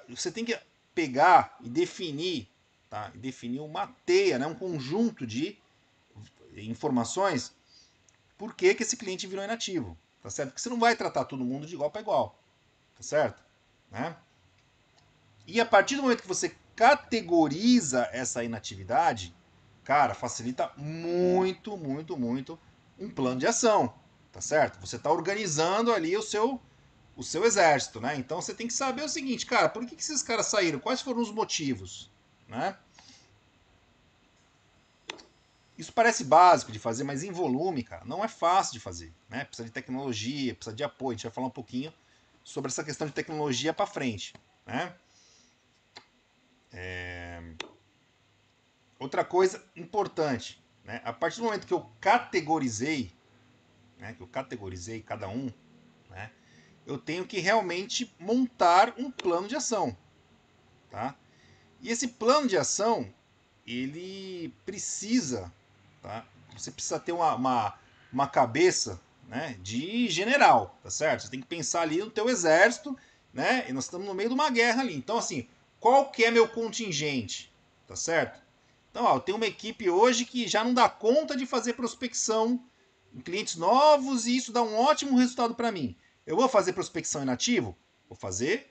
você 0.08 0.30
tem 0.30 0.44
que 0.44 0.58
pegar 0.94 1.56
e 1.60 1.68
definir, 1.68 2.48
tá? 2.88 3.10
Definir 3.14 3.60
uma 3.60 3.86
teia, 4.06 4.38
né? 4.38 4.46
um 4.46 4.54
conjunto 4.54 5.26
de 5.26 5.58
informações 6.56 7.54
por 8.40 8.54
que, 8.54 8.74
que 8.74 8.82
esse 8.82 8.96
cliente 8.96 9.26
virou 9.26 9.44
inativo, 9.44 9.94
tá 10.22 10.30
certo? 10.30 10.48
Porque 10.48 10.62
você 10.62 10.70
não 10.70 10.80
vai 10.80 10.96
tratar 10.96 11.26
todo 11.26 11.44
mundo 11.44 11.66
de 11.66 11.74
igual 11.74 11.90
para 11.90 12.00
igual, 12.00 12.38
tá 12.96 13.02
certo? 13.02 13.42
Né? 13.90 14.16
E 15.46 15.60
a 15.60 15.66
partir 15.66 15.96
do 15.96 16.02
momento 16.02 16.22
que 16.22 16.28
você 16.28 16.56
categoriza 16.74 18.08
essa 18.10 18.42
inatividade, 18.42 19.34
cara, 19.84 20.14
facilita 20.14 20.72
muito, 20.74 21.76
muito, 21.76 22.16
muito 22.16 22.58
um 22.98 23.10
plano 23.10 23.38
de 23.38 23.46
ação, 23.46 23.92
tá 24.32 24.40
certo? 24.40 24.80
Você 24.80 24.96
está 24.96 25.10
organizando 25.10 25.92
ali 25.92 26.16
o 26.16 26.22
seu 26.22 26.60
o 27.16 27.22
seu 27.22 27.44
exército, 27.44 28.00
né? 28.00 28.16
Então 28.16 28.40
você 28.40 28.54
tem 28.54 28.66
que 28.66 28.72
saber 28.72 29.02
o 29.02 29.08
seguinte, 29.08 29.44
cara, 29.44 29.68
por 29.68 29.84
que, 29.84 29.94
que 29.94 30.02
esses 30.02 30.22
caras 30.22 30.46
saíram? 30.46 30.78
Quais 30.78 31.02
foram 31.02 31.20
os 31.20 31.30
motivos, 31.30 32.10
né? 32.48 32.76
Isso 35.80 35.94
parece 35.94 36.24
básico 36.24 36.70
de 36.70 36.78
fazer, 36.78 37.04
mas 37.04 37.22
em 37.22 37.32
volume, 37.32 37.82
cara, 37.82 38.04
não 38.04 38.22
é 38.22 38.28
fácil 38.28 38.74
de 38.74 38.80
fazer. 38.80 39.10
Né? 39.30 39.46
Precisa 39.46 39.66
de 39.66 39.72
tecnologia, 39.72 40.54
precisa 40.54 40.76
de 40.76 40.84
apoio. 40.84 41.12
A 41.12 41.14
gente 41.14 41.22
vai 41.22 41.32
falar 41.32 41.46
um 41.46 41.50
pouquinho 41.50 41.90
sobre 42.44 42.70
essa 42.70 42.84
questão 42.84 43.06
de 43.06 43.14
tecnologia 43.14 43.72
para 43.72 43.86
frente. 43.86 44.34
Né? 44.66 44.94
É... 46.70 47.42
Outra 48.98 49.24
coisa 49.24 49.64
importante, 49.74 50.62
né? 50.84 51.00
a 51.02 51.14
partir 51.14 51.38
do 51.38 51.44
momento 51.44 51.66
que 51.66 51.72
eu 51.72 51.90
categorizei 51.98 53.10
né, 54.00 54.14
que 54.14 54.22
eu 54.22 54.26
categorizei 54.26 55.02
cada 55.02 55.28
um, 55.28 55.52
né, 56.08 56.30
eu 56.86 56.98
tenho 56.98 57.26
que 57.26 57.38
realmente 57.38 58.12
montar 58.18 58.94
um 58.98 59.10
plano 59.10 59.46
de 59.46 59.54
ação, 59.54 59.96
tá? 60.90 61.14
E 61.80 61.88
esse 61.88 62.08
plano 62.08 62.48
de 62.48 62.56
ação, 62.56 63.12
ele 63.66 64.52
precisa, 64.66 65.52
tá? 66.02 66.24
Você 66.56 66.70
precisa 66.70 66.98
ter 66.98 67.12
uma, 67.12 67.34
uma, 67.34 67.78
uma 68.12 68.26
cabeça 68.26 69.00
né, 69.28 69.56
de 69.62 70.08
general, 70.08 70.76
tá 70.82 70.90
certo? 70.90 71.22
Você 71.22 71.30
tem 71.30 71.40
que 71.40 71.46
pensar 71.46 71.82
ali 71.82 71.98
no 71.98 72.10
teu 72.10 72.28
exército, 72.28 72.98
né? 73.32 73.64
E 73.68 73.72
nós 73.72 73.84
estamos 73.84 74.06
no 74.06 74.14
meio 74.14 74.28
de 74.28 74.34
uma 74.34 74.50
guerra 74.50 74.82
ali. 74.82 74.94
Então, 74.94 75.16
assim, 75.16 75.46
qual 75.78 76.10
que 76.10 76.24
é 76.24 76.30
meu 76.30 76.48
contingente, 76.48 77.52
tá 77.86 77.94
certo? 77.94 78.40
Então, 78.90 79.04
ó, 79.04 79.16
eu 79.16 79.20
tenho 79.20 79.36
uma 79.36 79.46
equipe 79.46 79.88
hoje 79.88 80.24
que 80.24 80.48
já 80.48 80.64
não 80.64 80.74
dá 80.74 80.88
conta 80.88 81.36
de 81.36 81.46
fazer 81.46 81.74
prospecção 81.74 82.60
clientes 83.24 83.56
novos 83.56 84.26
e 84.26 84.36
isso 84.36 84.52
dá 84.52 84.62
um 84.62 84.76
ótimo 84.76 85.16
resultado 85.16 85.54
para 85.54 85.72
mim. 85.72 85.96
Eu 86.26 86.36
vou 86.36 86.48
fazer 86.48 86.72
prospecção 86.72 87.22
inativo? 87.22 87.76
Vou 88.08 88.16
fazer 88.16 88.70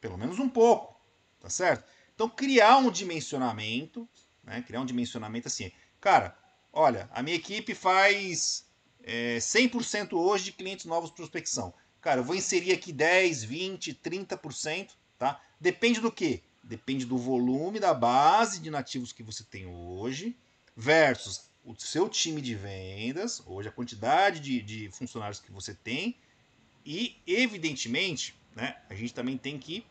pelo 0.00 0.18
menos 0.18 0.38
um 0.38 0.50
pouco, 0.50 1.00
tá 1.40 1.48
certo? 1.48 1.82
Então, 2.14 2.28
criar 2.28 2.76
um 2.76 2.90
dimensionamento, 2.90 4.06
né? 4.42 4.60
criar 4.60 4.82
um 4.82 4.84
dimensionamento 4.84 5.48
assim, 5.48 5.72
cara, 5.98 6.36
olha, 6.70 7.08
a 7.10 7.22
minha 7.22 7.36
equipe 7.36 7.74
faz 7.74 8.66
é, 9.02 9.38
100% 9.38 10.12
hoje 10.12 10.44
de 10.44 10.52
clientes 10.52 10.84
novos 10.84 11.10
prospecção. 11.10 11.72
Cara, 12.02 12.20
eu 12.20 12.24
vou 12.24 12.36
inserir 12.36 12.72
aqui 12.72 12.92
10, 12.92 13.44
20, 13.44 13.94
30%, 13.94 14.90
tá? 15.18 15.40
Depende 15.58 16.02
do 16.02 16.12
quê? 16.12 16.42
Depende 16.62 17.06
do 17.06 17.16
volume 17.16 17.80
da 17.80 17.94
base 17.94 18.60
de 18.60 18.70
nativos 18.70 19.10
que 19.10 19.22
você 19.22 19.42
tem 19.42 19.64
hoje 19.66 20.36
versus 20.76 21.50
o 21.64 21.74
seu 21.78 22.08
time 22.08 22.40
de 22.40 22.54
vendas, 22.54 23.42
hoje 23.46 23.68
a 23.68 23.72
quantidade 23.72 24.40
de, 24.40 24.60
de 24.60 24.90
funcionários 24.90 25.40
que 25.40 25.50
você 25.50 25.74
tem 25.74 26.16
e, 26.84 27.16
evidentemente, 27.26 28.38
né, 28.54 28.76
a 28.90 28.94
gente 28.94 29.14
também 29.14 29.38
tem 29.38 29.58
que 29.58 29.86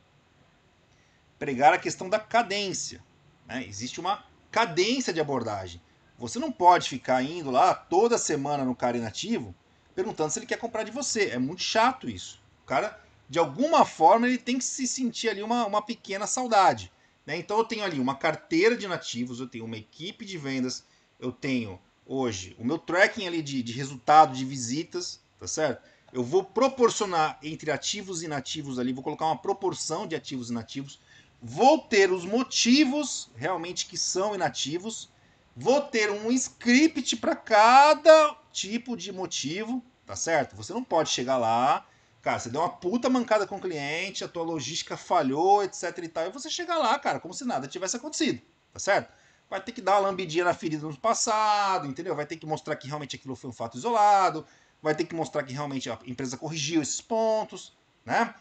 pregar 1.39 1.73
a 1.73 1.77
questão 1.79 2.09
da 2.09 2.19
cadência. 2.19 3.03
Né? 3.47 3.65
Existe 3.67 3.99
uma 3.99 4.23
cadência 4.51 5.11
de 5.11 5.19
abordagem. 5.19 5.81
Você 6.17 6.37
não 6.37 6.51
pode 6.51 6.87
ficar 6.87 7.23
indo 7.23 7.49
lá 7.49 7.73
toda 7.73 8.17
semana 8.17 8.63
no 8.63 8.75
cara 8.75 8.97
inativo 8.97 9.53
perguntando 9.95 10.31
se 10.31 10.39
ele 10.39 10.45
quer 10.45 10.57
comprar 10.57 10.83
de 10.83 10.91
você. 10.91 11.29
É 11.29 11.39
muito 11.39 11.61
chato 11.61 12.09
isso. 12.09 12.41
O 12.63 12.65
cara, 12.65 12.99
de 13.27 13.39
alguma 13.39 13.83
forma, 13.83 14.27
ele 14.27 14.37
tem 14.37 14.57
que 14.57 14.63
se 14.63 14.87
sentir 14.87 15.29
ali 15.29 15.41
uma, 15.41 15.65
uma 15.65 15.81
pequena 15.81 16.27
saudade. 16.27 16.91
Né? 17.25 17.37
Então 17.37 17.57
eu 17.57 17.63
tenho 17.63 17.83
ali 17.83 17.99
uma 17.99 18.15
carteira 18.15 18.77
de 18.77 18.87
nativos, 18.87 19.39
eu 19.39 19.47
tenho 19.47 19.65
uma 19.65 19.77
equipe 19.77 20.25
de 20.25 20.37
vendas, 20.37 20.85
eu 21.23 21.31
tenho 21.31 21.79
hoje 22.05 22.53
o 22.59 22.65
meu 22.65 22.77
tracking 22.77 23.25
ali 23.25 23.41
de, 23.41 23.63
de 23.63 23.71
resultado 23.71 24.35
de 24.35 24.43
visitas, 24.43 25.21
tá 25.39 25.47
certo? 25.47 25.81
Eu 26.11 26.23
vou 26.23 26.43
proporcionar 26.43 27.39
entre 27.41 27.71
ativos 27.71 28.21
e 28.21 28.25
inativos 28.25 28.77
ali, 28.77 28.93
vou 28.93 29.03
colocar 29.03 29.25
uma 29.25 29.37
proporção 29.37 30.05
de 30.05 30.15
ativos 30.15 30.49
e 30.49 30.51
inativos. 30.51 30.99
Vou 31.41 31.79
ter 31.79 32.11
os 32.11 32.23
motivos 32.23 33.31
realmente 33.35 33.87
que 33.87 33.97
são 33.97 34.35
inativos. 34.35 35.09
Vou 35.55 35.81
ter 35.81 36.11
um 36.11 36.31
script 36.31 37.15
para 37.17 37.35
cada 37.35 38.35
tipo 38.51 38.95
de 38.95 39.11
motivo, 39.11 39.83
tá 40.05 40.15
certo? 40.15 40.55
Você 40.55 40.73
não 40.73 40.83
pode 40.83 41.09
chegar 41.09 41.37
lá, 41.37 41.87
cara, 42.21 42.39
você 42.39 42.49
deu 42.49 42.61
uma 42.61 42.69
puta 42.69 43.09
mancada 43.09 43.47
com 43.47 43.55
o 43.55 43.61
cliente, 43.61 44.23
a 44.23 44.27
tua 44.27 44.43
logística 44.43 44.95
falhou, 44.95 45.63
etc 45.63 45.97
e 45.97 46.07
tal, 46.07 46.27
e 46.27 46.31
você 46.31 46.49
chegar 46.49 46.77
lá, 46.77 46.97
cara, 46.99 47.19
como 47.19 47.33
se 47.33 47.45
nada 47.45 47.67
tivesse 47.67 47.95
acontecido, 47.95 48.41
tá 48.71 48.79
certo? 48.79 49.11
Vai 49.49 49.61
ter 49.61 49.71
que 49.71 49.81
dar 49.81 49.93
uma 49.93 50.09
lambidinha 50.09 50.45
na 50.45 50.53
ferida 50.53 50.87
no 50.87 50.97
passado, 50.97 51.87
entendeu? 51.87 52.15
Vai 52.15 52.25
ter 52.25 52.37
que 52.37 52.45
mostrar 52.45 52.75
que 52.75 52.87
realmente 52.87 53.15
aquilo 53.15 53.35
foi 53.35 53.49
um 53.49 53.53
fato 53.53 53.77
isolado, 53.77 54.45
vai 54.81 54.95
ter 54.95 55.05
que 55.05 55.15
mostrar 55.15 55.43
que 55.43 55.53
realmente 55.53 55.89
a 55.89 55.99
empresa 56.05 56.37
corrigiu 56.37 56.81
esses 56.81 57.01
pontos, 57.01 57.77
né? 58.05 58.33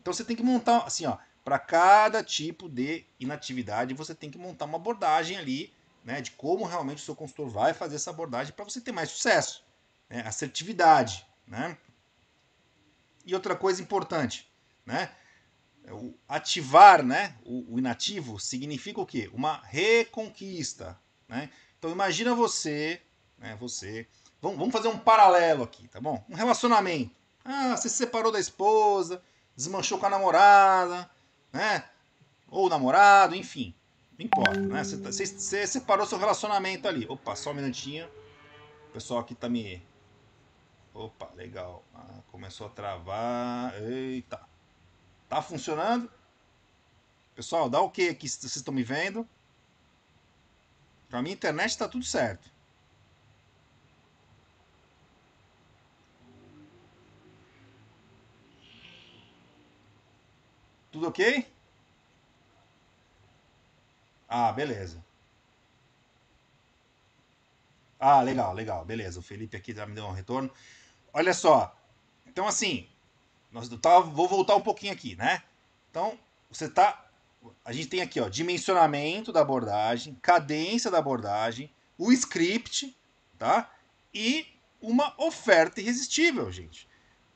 Então 0.00 0.12
você 0.12 0.24
tem 0.24 0.36
que 0.36 0.42
montar, 0.42 0.78
assim, 0.84 1.04
ó, 1.06 1.18
para 1.44 1.58
cada 1.58 2.24
tipo 2.24 2.68
de 2.68 3.04
inatividade, 3.20 3.94
você 3.94 4.14
tem 4.14 4.30
que 4.30 4.38
montar 4.38 4.64
uma 4.64 4.76
abordagem 4.76 5.36
ali 5.36 5.72
né, 6.06 6.20
de 6.20 6.30
como 6.30 6.64
realmente 6.64 7.02
o 7.02 7.04
seu 7.04 7.16
consultor 7.16 7.48
vai 7.48 7.74
fazer 7.74 7.96
essa 7.96 8.10
abordagem 8.10 8.52
para 8.54 8.64
você 8.64 8.80
ter 8.80 8.92
mais 8.92 9.10
sucesso, 9.10 9.64
né, 10.08 10.22
assertividade, 10.24 11.26
né? 11.44 11.76
E 13.24 13.34
outra 13.34 13.56
coisa 13.56 13.82
importante, 13.82 14.48
né? 14.86 15.10
O 15.92 16.14
ativar, 16.28 17.02
né, 17.04 17.36
o, 17.44 17.74
o 17.74 17.78
inativo 17.78 18.40
significa 18.40 19.00
o 19.00 19.06
quê? 19.06 19.30
Uma 19.32 19.60
reconquista, 19.64 20.98
né? 21.28 21.50
Então 21.78 21.90
imagina 21.90 22.34
você, 22.34 23.00
né, 23.38 23.56
você, 23.60 24.08
vamos, 24.42 24.58
vamos 24.58 24.72
fazer 24.72 24.88
um 24.88 24.98
paralelo 24.98 25.62
aqui, 25.62 25.86
tá 25.88 26.00
bom? 26.00 26.24
Um 26.28 26.34
relacionamento. 26.34 27.14
Ah, 27.44 27.76
você 27.76 27.88
se 27.88 27.96
separou 27.96 28.32
da 28.32 28.40
esposa, 28.40 29.22
desmanchou 29.54 29.98
com 29.98 30.06
a 30.06 30.10
namorada, 30.10 31.08
né? 31.52 31.84
Ou 32.48 32.68
namorado, 32.68 33.36
enfim. 33.36 33.74
Não 34.18 34.26
importa, 34.26 34.60
né? 34.60 34.82
Você, 34.82 34.96
tá, 34.98 35.12
você, 35.12 35.26
você 35.26 35.66
separou 35.66 36.06
seu 36.06 36.18
relacionamento 36.18 36.88
ali. 36.88 37.06
Opa, 37.08 37.36
só 37.36 37.50
um 37.50 37.54
minutinho. 37.54 38.08
O 38.88 38.92
pessoal 38.92 39.20
aqui 39.20 39.34
tá 39.34 39.48
me. 39.48 39.82
Opa, 40.94 41.30
legal. 41.34 41.84
Ah, 41.94 42.22
começou 42.28 42.66
a 42.66 42.70
travar. 42.70 43.74
Eita. 43.82 44.40
Tá 45.28 45.42
funcionando? 45.42 46.10
Pessoal, 47.34 47.68
dá 47.68 47.80
o 47.80 47.90
que 47.90 48.08
aqui 48.08 48.28
vocês 48.28 48.56
estão 48.56 48.72
me 48.74 48.82
vendo? 48.82 49.28
Pra 51.08 51.20
minha 51.22 51.34
internet 51.34 51.76
tá 51.76 51.88
tudo 51.88 52.04
certo. 52.04 52.48
Tudo 60.90 61.08
ok? 61.08 61.20
Ah, 64.28 64.52
beleza. 64.52 65.04
Ah, 67.98 68.22
legal, 68.22 68.54
legal, 68.54 68.84
beleza. 68.84 69.20
O 69.20 69.22
Felipe 69.22 69.56
aqui 69.56 69.74
já 69.74 69.86
me 69.86 69.94
deu 69.94 70.04
um 70.06 70.12
retorno. 70.12 70.50
Olha 71.12 71.34
só. 71.34 71.74
Então, 72.26 72.46
assim, 72.48 72.88
nós 73.56 73.70
tá, 73.80 74.00
vou 74.00 74.28
voltar 74.28 74.54
um 74.54 74.60
pouquinho 74.60 74.92
aqui, 74.92 75.16
né? 75.16 75.42
Então, 75.90 76.18
você 76.50 76.68
tá. 76.68 77.06
A 77.64 77.72
gente 77.72 77.88
tem 77.88 78.02
aqui, 78.02 78.20
ó, 78.20 78.28
dimensionamento 78.28 79.32
da 79.32 79.40
abordagem, 79.40 80.14
cadência 80.20 80.90
da 80.90 80.98
abordagem, 80.98 81.72
o 81.96 82.12
script, 82.12 82.94
tá? 83.38 83.70
E 84.12 84.46
uma 84.78 85.14
oferta 85.16 85.80
irresistível, 85.80 86.52
gente. 86.52 86.86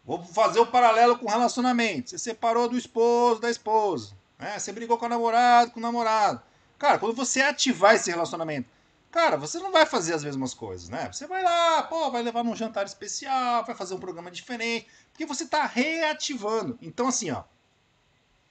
Vou 0.04 0.22
fazer 0.22 0.60
o 0.60 0.64
um 0.64 0.66
paralelo 0.66 1.16
com 1.16 1.26
relacionamento. 1.26 2.10
Você 2.10 2.18
separou 2.18 2.68
do 2.68 2.76
esposo, 2.76 3.40
da 3.40 3.48
esposa. 3.48 4.14
Né? 4.38 4.58
Você 4.58 4.72
brigou 4.72 4.98
com 4.98 5.06
o 5.06 5.08
namorado, 5.08 5.70
com 5.70 5.80
o 5.80 5.82
namorado. 5.82 6.42
Cara, 6.78 6.98
quando 6.98 7.14
você 7.14 7.40
ativar 7.40 7.94
esse 7.94 8.10
relacionamento, 8.10 8.68
cara, 9.10 9.36
você 9.36 9.58
não 9.58 9.72
vai 9.72 9.84
fazer 9.84 10.14
as 10.14 10.24
mesmas 10.24 10.54
coisas, 10.54 10.88
né? 10.88 11.10
Você 11.12 11.26
vai 11.26 11.42
lá, 11.42 11.82
pô, 11.82 12.10
vai 12.10 12.22
levar 12.22 12.44
num 12.44 12.56
jantar 12.56 12.86
especial, 12.86 13.64
vai 13.64 13.74
fazer 13.74 13.94
um 13.94 14.00
programa 14.00 14.30
diferente, 14.30 14.86
porque 15.10 15.26
você 15.26 15.44
está 15.44 15.66
reativando. 15.66 16.78
Então, 16.80 17.08
assim, 17.08 17.30
ó, 17.30 17.44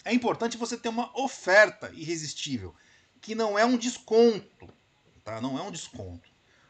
é 0.04 0.14
importante 0.14 0.58
você 0.58 0.78
ter 0.78 0.90
uma 0.90 1.12
oferta 1.20 1.92
irresistível, 1.94 2.76
que 3.22 3.36
não 3.36 3.58
é 3.58 3.66
um 3.66 3.78
desconto, 3.78 4.68
tá? 5.24 5.42
Não 5.42 5.58
é 5.58 5.62
um 5.62 5.72
desconto. 5.72 6.30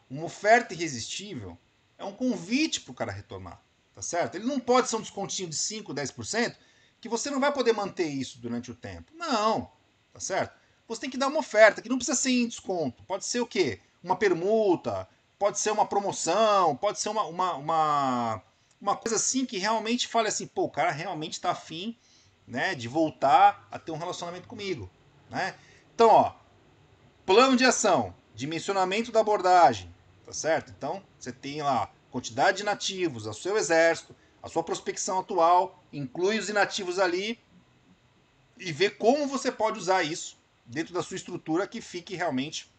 Uma 0.10 0.25
oferta 0.25 0.74
irresistível 0.74 1.58
é 1.98 2.03
um 2.03 2.13
convite 2.13 2.81
para 2.81 2.91
o 2.91 2.96
cara 2.96 3.12
retornar, 3.12 3.62
tá 3.93 4.01
certo? 4.01 4.36
Ele 4.36 4.46
não 4.46 4.60
pode 4.60 4.89
ser 4.89 4.96
um 4.96 5.01
descontinho 5.01 5.50
de 5.50 5.55
5, 5.55 5.93
10%, 5.93 6.55
que 7.00 7.08
você 7.08 7.29
não 7.29 7.39
vai 7.39 7.51
poder 7.51 7.74
manter 7.74 8.08
isso 8.08 8.39
durante 8.39 8.72
o 8.72 8.75
tempo. 8.75 9.12
Não, 9.15 9.72
tá 10.12 10.19
certo? 10.19 10.59
Você 10.89 11.01
tem 11.01 11.10
que 11.10 11.17
dar 11.17 11.27
uma 11.27 11.39
oferta, 11.39 11.84
que 11.84 11.88
não 11.88 11.98
precisa 11.98 12.17
ser 12.17 12.31
em 12.31 12.48
desconto. 12.48 13.03
Pode 13.03 13.24
ser 13.24 13.39
o 13.39 13.46
quê? 13.46 13.79
Uma 14.03 14.15
permuta, 14.15 15.08
pode 15.38 15.60
ser 15.60 15.69
uma 15.72 15.86
promoção, 15.86 16.75
pode 16.75 17.00
ser 17.00 17.10
uma, 17.10 17.24
uma, 17.25 17.53
uma, 17.53 18.41
uma 18.81 18.96
coisa 18.96 19.15
assim 19.15 19.46
que 19.46 19.60
realmente 19.60 20.08
fale 20.08 20.27
assim, 20.27 20.48
pô, 20.48 20.63
o 20.63 20.69
cara 20.69 20.89
realmente 20.91 21.34
está 21.34 21.51
afim 21.51 21.96
né, 22.48 22.74
de 22.74 22.88
voltar 22.88 23.67
a 23.69 23.77
ter 23.77 23.91
um 23.91 23.98
relacionamento 23.98 24.48
comigo. 24.48 24.89
Né? 25.29 25.55
Então, 25.93 26.10
ó, 26.10 26.34
plano 27.24 27.55
de 27.55 27.65
ação, 27.65 28.15
dimensionamento 28.34 29.12
da 29.12 29.19
abordagem, 29.19 29.93
tá 30.25 30.34
certo? 30.34 30.74
Então, 30.75 31.03
você 31.19 31.31
tem 31.31 31.62
lá 31.62 31.91
quantidade 32.10 32.58
de 32.58 32.63
nativos, 32.63 33.27
o 33.27 33.34
seu 33.34 33.55
exército, 33.58 34.15
a 34.41 34.50
sua 34.50 34.63
prospecção 34.63 35.19
atual, 35.19 35.84
inclui 35.93 36.39
os 36.39 36.50
inativos 36.50 36.98
ali 36.98 37.39
e 38.58 38.72
vê 38.72 38.89
como 38.89 39.27
você 39.27 39.51
pode 39.51 39.77
usar 39.77 40.01
isso 40.01 40.38
dentro 40.70 40.94
da 40.94 41.02
sua 41.02 41.16
estrutura 41.16 41.68
que 41.68 41.82
fique 41.82 42.16
realmente 42.16 42.72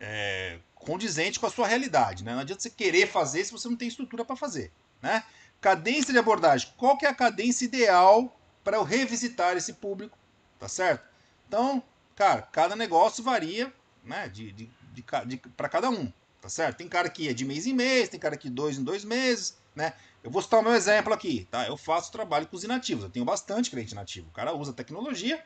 é, 0.00 0.58
condizente 0.74 1.38
com 1.38 1.46
a 1.46 1.50
sua 1.50 1.68
realidade. 1.68 2.24
Né? 2.24 2.32
Não 2.32 2.40
adianta 2.40 2.62
você 2.62 2.70
querer 2.70 3.06
fazer 3.06 3.44
se 3.44 3.52
você 3.52 3.68
não 3.68 3.76
tem 3.76 3.86
estrutura 3.86 4.24
para 4.24 4.34
fazer. 4.34 4.72
Né? 5.02 5.22
Cadência 5.60 6.12
de 6.12 6.18
abordagem. 6.18 6.72
Qual 6.76 6.96
que 6.96 7.04
é 7.04 7.08
a 7.10 7.14
cadência 7.14 7.66
ideal 7.66 8.34
para 8.64 8.78
eu 8.78 8.82
revisitar 8.82 9.56
esse 9.56 9.74
público? 9.74 10.18
Tá 10.58 10.68
certo? 10.68 11.06
Então, 11.46 11.82
cara, 12.16 12.42
cada 12.42 12.74
negócio 12.74 13.22
varia 13.22 13.72
né, 14.02 14.28
de, 14.28 14.50
de, 14.52 14.70
de, 14.92 15.04
de 15.26 15.36
para 15.36 15.68
cada 15.68 15.90
um. 15.90 16.10
tá 16.40 16.48
certo? 16.48 16.78
Tem 16.78 16.88
cara 16.88 17.10
que 17.10 17.28
é 17.28 17.34
de 17.34 17.44
mês 17.44 17.66
em 17.66 17.74
mês, 17.74 18.08
tem 18.08 18.18
cara 18.18 18.36
que 18.36 18.48
dois 18.48 18.78
em 18.78 18.84
dois 18.84 19.04
meses, 19.04 19.58
né? 19.74 19.92
Eu 20.22 20.30
vou 20.30 20.42
citar 20.42 20.60
o 20.60 20.62
meu 20.62 20.74
exemplo 20.74 21.14
aqui, 21.14 21.46
tá? 21.50 21.66
Eu 21.66 21.76
faço 21.76 22.12
trabalho 22.12 22.46
com 22.46 22.54
os 22.56 22.62
inativos, 22.62 23.04
eu 23.04 23.10
tenho 23.10 23.24
bastante 23.24 23.70
cliente 23.70 23.92
inativo. 23.92 24.28
O 24.28 24.32
cara 24.32 24.54
usa 24.54 24.72
tecnologia, 24.72 25.42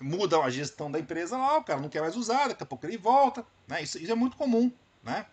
muda 0.00 0.38
a 0.38 0.50
gestão 0.50 0.90
da 0.90 0.98
empresa 0.98 1.36
lá, 1.36 1.58
o 1.58 1.64
cara 1.64 1.80
não 1.80 1.88
quer 1.88 2.00
mais 2.00 2.16
usar, 2.16 2.48
daqui 2.48 2.62
a 2.62 2.66
pouco 2.66 2.86
ele 2.86 2.96
volta, 2.96 3.46
né? 3.66 3.82
Isso, 3.82 3.98
isso 3.98 4.10
é 4.10 4.14
muito 4.14 4.36
comum, 4.36 4.70
né? 5.02 5.26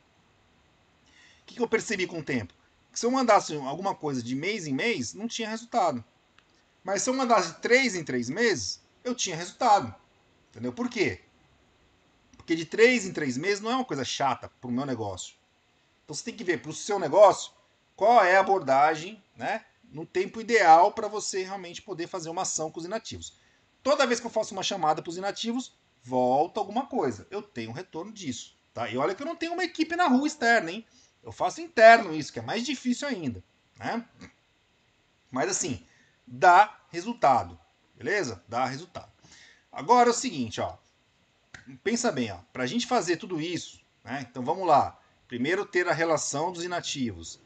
O 1.41 1.45
que, 1.45 1.55
que 1.55 1.61
eu 1.61 1.67
percebi 1.67 2.05
com 2.07 2.19
o 2.19 2.23
tempo? 2.23 2.53
Que 2.91 2.99
se 2.99 3.05
eu 3.05 3.11
mandasse 3.11 3.55
alguma 3.55 3.95
coisa 3.95 4.21
de 4.21 4.35
mês 4.35 4.67
em 4.67 4.73
mês, 4.73 5.13
não 5.13 5.27
tinha 5.27 5.49
resultado. 5.49 6.03
Mas 6.83 7.01
se 7.01 7.09
eu 7.09 7.13
mandasse 7.13 7.53
de 7.53 7.59
três 7.59 7.95
em 7.95 8.03
três 8.03 8.29
meses, 8.29 8.81
eu 9.03 9.15
tinha 9.15 9.35
resultado. 9.35 9.93
Entendeu? 10.49 10.73
Por 10.73 10.89
quê? 10.89 11.21
Porque 12.37 12.55
de 12.55 12.65
três 12.65 13.05
em 13.05 13.13
três 13.13 13.37
meses 13.37 13.61
não 13.61 13.71
é 13.71 13.75
uma 13.75 13.85
coisa 13.85 14.03
chata 14.03 14.51
para 14.59 14.69
o 14.69 14.73
meu 14.73 14.85
negócio. 14.85 15.35
Então 16.03 16.15
você 16.15 16.23
tem 16.23 16.35
que 16.35 16.43
ver 16.43 16.61
para 16.61 16.71
o 16.71 16.73
seu 16.73 16.99
negócio 16.99 17.53
qual 17.95 18.23
é 18.23 18.35
a 18.35 18.41
abordagem, 18.41 19.21
né? 19.35 19.63
No 19.91 20.05
tempo 20.05 20.41
ideal 20.41 20.91
para 20.91 21.07
você 21.07 21.43
realmente 21.43 21.81
poder 21.81 22.07
fazer 22.07 22.29
uma 22.29 22.41
ação 22.41 22.71
com 22.71 22.79
os 22.79 22.85
inativos. 22.85 23.37
Toda 23.83 24.05
vez 24.05 24.19
que 24.19 24.27
eu 24.27 24.31
faço 24.31 24.53
uma 24.53 24.63
chamada 24.63 25.01
para 25.01 25.09
os 25.09 25.17
inativos, 25.17 25.73
volta 26.03 26.59
alguma 26.59 26.85
coisa. 26.85 27.27
Eu 27.31 27.41
tenho 27.41 27.71
retorno 27.71 28.11
disso. 28.11 28.55
Tá? 28.73 28.89
E 28.89 28.97
olha 28.97 29.13
que 29.13 29.21
eu 29.21 29.27
não 29.27 29.35
tenho 29.35 29.53
uma 29.53 29.63
equipe 29.63 29.95
na 29.95 30.07
rua 30.07 30.27
externa, 30.27 30.71
hein? 30.71 30.85
Eu 31.23 31.31
faço 31.31 31.61
interno 31.61 32.13
isso, 32.13 32.31
que 32.31 32.39
é 32.39 32.41
mais 32.41 32.65
difícil 32.65 33.07
ainda. 33.07 33.43
Né? 33.77 34.05
Mas 35.29 35.49
assim, 35.49 35.85
dá 36.25 36.79
resultado. 36.89 37.59
Beleza? 37.95 38.43
Dá 38.47 38.65
resultado. 38.65 39.11
Agora 39.71 40.09
é 40.09 40.11
o 40.11 40.15
seguinte, 40.15 40.59
ó. 40.59 40.77
Pensa 41.83 42.11
bem, 42.11 42.31
ó. 42.31 42.37
Para 42.51 42.63
a 42.63 42.67
gente 42.67 42.87
fazer 42.87 43.17
tudo 43.17 43.39
isso, 43.39 43.79
né? 44.03 44.25
Então 44.29 44.43
vamos 44.43 44.67
lá. 44.67 44.99
Primeiro 45.27 45.65
ter 45.65 45.87
a 45.87 45.93
relação 45.93 46.51
dos 46.51 46.63
inativos. 46.63 47.39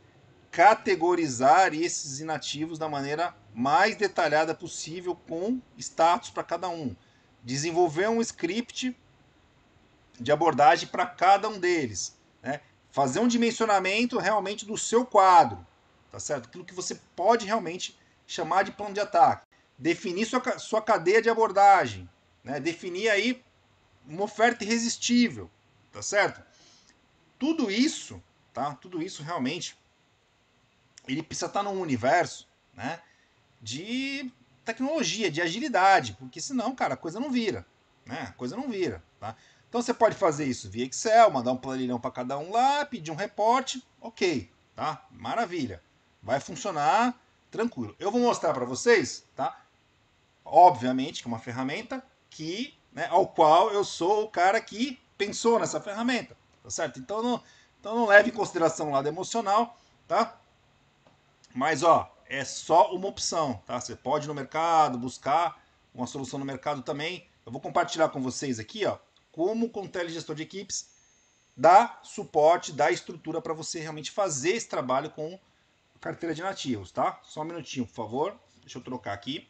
Categorizar 0.52 1.74
esses 1.74 2.20
inativos 2.20 2.80
da 2.80 2.88
maneira 2.88 3.36
mais 3.56 3.96
detalhada 3.96 4.54
possível 4.54 5.16
com 5.16 5.62
status 5.78 6.30
para 6.30 6.44
cada 6.44 6.68
um. 6.68 6.94
Desenvolver 7.42 8.10
um 8.10 8.20
script 8.20 8.96
de 10.20 10.32
abordagem 10.32 10.90
para 10.90 11.06
cada 11.06 11.48
um 11.48 11.58
deles. 11.58 12.18
Né? 12.44 12.60
Fazer 12.92 13.22
um 13.22 13.28
dimensionamento 13.30 14.20
realmente 14.20 14.66
do 14.66 14.78
seu 14.78 15.06
quadro. 15.06 15.66
Tá 16.12 16.20
certo? 16.20 16.48
Aquilo 16.48 16.66
que 16.66 16.74
você 16.74 16.96
pode 17.16 17.46
realmente 17.46 17.98
chamar 18.28 18.64
de 18.64 18.74
plano 18.74 18.94
de 18.94 19.00
ataque. 19.00 19.48
Definir 19.78 20.26
sua, 20.26 20.60
sua 20.60 20.82
cadeia 20.82 21.22
de 21.22 21.30
abordagem. 21.30 22.10
Né? 22.44 22.60
Definir 22.60 23.10
aí 23.10 23.42
uma 24.06 24.24
oferta 24.24 24.66
irresistível. 24.66 25.50
Tá 25.94 26.02
certo? 26.02 26.44
Tudo 27.40 27.72
isso, 27.72 28.22
tá? 28.54 28.76
Tudo 28.76 29.02
isso 29.02 29.24
realmente 29.24 29.78
ele 31.08 31.24
precisa 31.24 31.46
estar 31.46 31.64
num 31.64 31.80
universo, 31.80 32.48
né? 32.74 33.00
De 33.66 34.32
tecnologia, 34.64 35.32
de 35.32 35.42
agilidade, 35.42 36.14
porque 36.20 36.40
senão, 36.40 36.76
cara, 36.76 36.94
a 36.94 36.98
coisa 36.98 37.20
não 37.20 37.32
vira, 37.32 37.66
né? 38.06 38.28
A 38.30 38.34
coisa 38.34 38.56
não 38.56 38.70
vira, 38.70 39.04
tá? 39.20 39.36
Então 39.68 39.82
você 39.82 39.92
pode 39.92 40.16
fazer 40.16 40.46
isso 40.46 40.70
via 40.70 40.86
Excel, 40.86 41.32
mandar 41.32 41.52
um 41.52 41.58
planilhão 41.58 42.00
para 42.00 42.12
cada 42.12 42.38
um 42.38 42.52
lá, 42.52 42.86
pedir 42.86 43.10
um 43.10 43.16
reporte, 43.16 43.84
ok, 44.00 44.52
tá? 44.76 45.04
Maravilha. 45.10 45.82
Vai 46.22 46.40
funcionar 46.40 47.20
tranquilo. 47.50 47.96
Eu 47.98 48.12
vou 48.12 48.22
mostrar 48.22 48.54
para 48.54 48.66
vocês, 48.66 49.26
tá? 49.36 49.60
Obviamente 50.46 51.24
que 51.24 51.28
é 51.28 51.32
uma 51.32 51.40
ferramenta 51.40 52.06
que, 52.30 52.78
né, 52.94 53.08
ao 53.10 53.28
qual 53.28 53.72
eu 53.72 53.84
sou 53.84 54.26
o 54.26 54.30
cara 54.30 54.62
que 54.62 55.00
pensou 55.18 55.60
nessa 55.60 55.82
ferramenta, 55.82 56.38
tá 56.62 56.70
certo? 56.70 57.00
Então 57.00 57.24
não, 57.24 57.44
então 57.80 57.96
não 57.96 58.06
leve 58.06 58.30
em 58.30 58.34
consideração 58.34 58.90
o 58.90 58.92
lado 58.92 59.08
emocional, 59.08 59.76
tá? 60.08 60.38
Mas 61.52 61.82
ó, 61.82 62.15
é 62.28 62.44
só 62.44 62.94
uma 62.94 63.08
opção, 63.08 63.62
tá? 63.66 63.80
Você 63.80 63.96
pode 63.96 64.26
ir 64.26 64.28
no 64.28 64.34
mercado 64.34 64.98
buscar 64.98 65.64
uma 65.94 66.08
solução 66.08 66.40
no 66.40 66.46
mercado 66.46 66.82
também. 66.82 67.28
Eu 67.46 67.52
vou 67.52 67.62
compartilhar 67.62 68.10
com 68.10 68.22
vocês 68.22 68.60
aqui, 68.60 68.86
ó, 68.86 68.98
como 69.32 69.70
com 69.70 69.84
o 69.84 69.88
telegestor 69.88 70.36
de 70.36 70.44
equipes 70.44 70.96
dá 71.56 72.00
suporte, 72.04 72.74
dá 72.74 72.92
estrutura 72.92 73.42
para 73.42 73.54
você 73.54 73.80
realmente 73.80 74.12
fazer 74.12 74.52
esse 74.52 74.68
trabalho 74.68 75.10
com 75.10 75.40
carteira 76.02 76.36
de 76.36 76.42
nativos, 76.42 76.92
tá? 76.92 77.20
Só 77.24 77.42
um 77.42 77.46
minutinho, 77.46 77.86
por 77.86 77.94
favor. 77.94 78.40
Deixa 78.62 78.78
eu 78.78 78.84
trocar 78.84 79.14
aqui. 79.14 79.48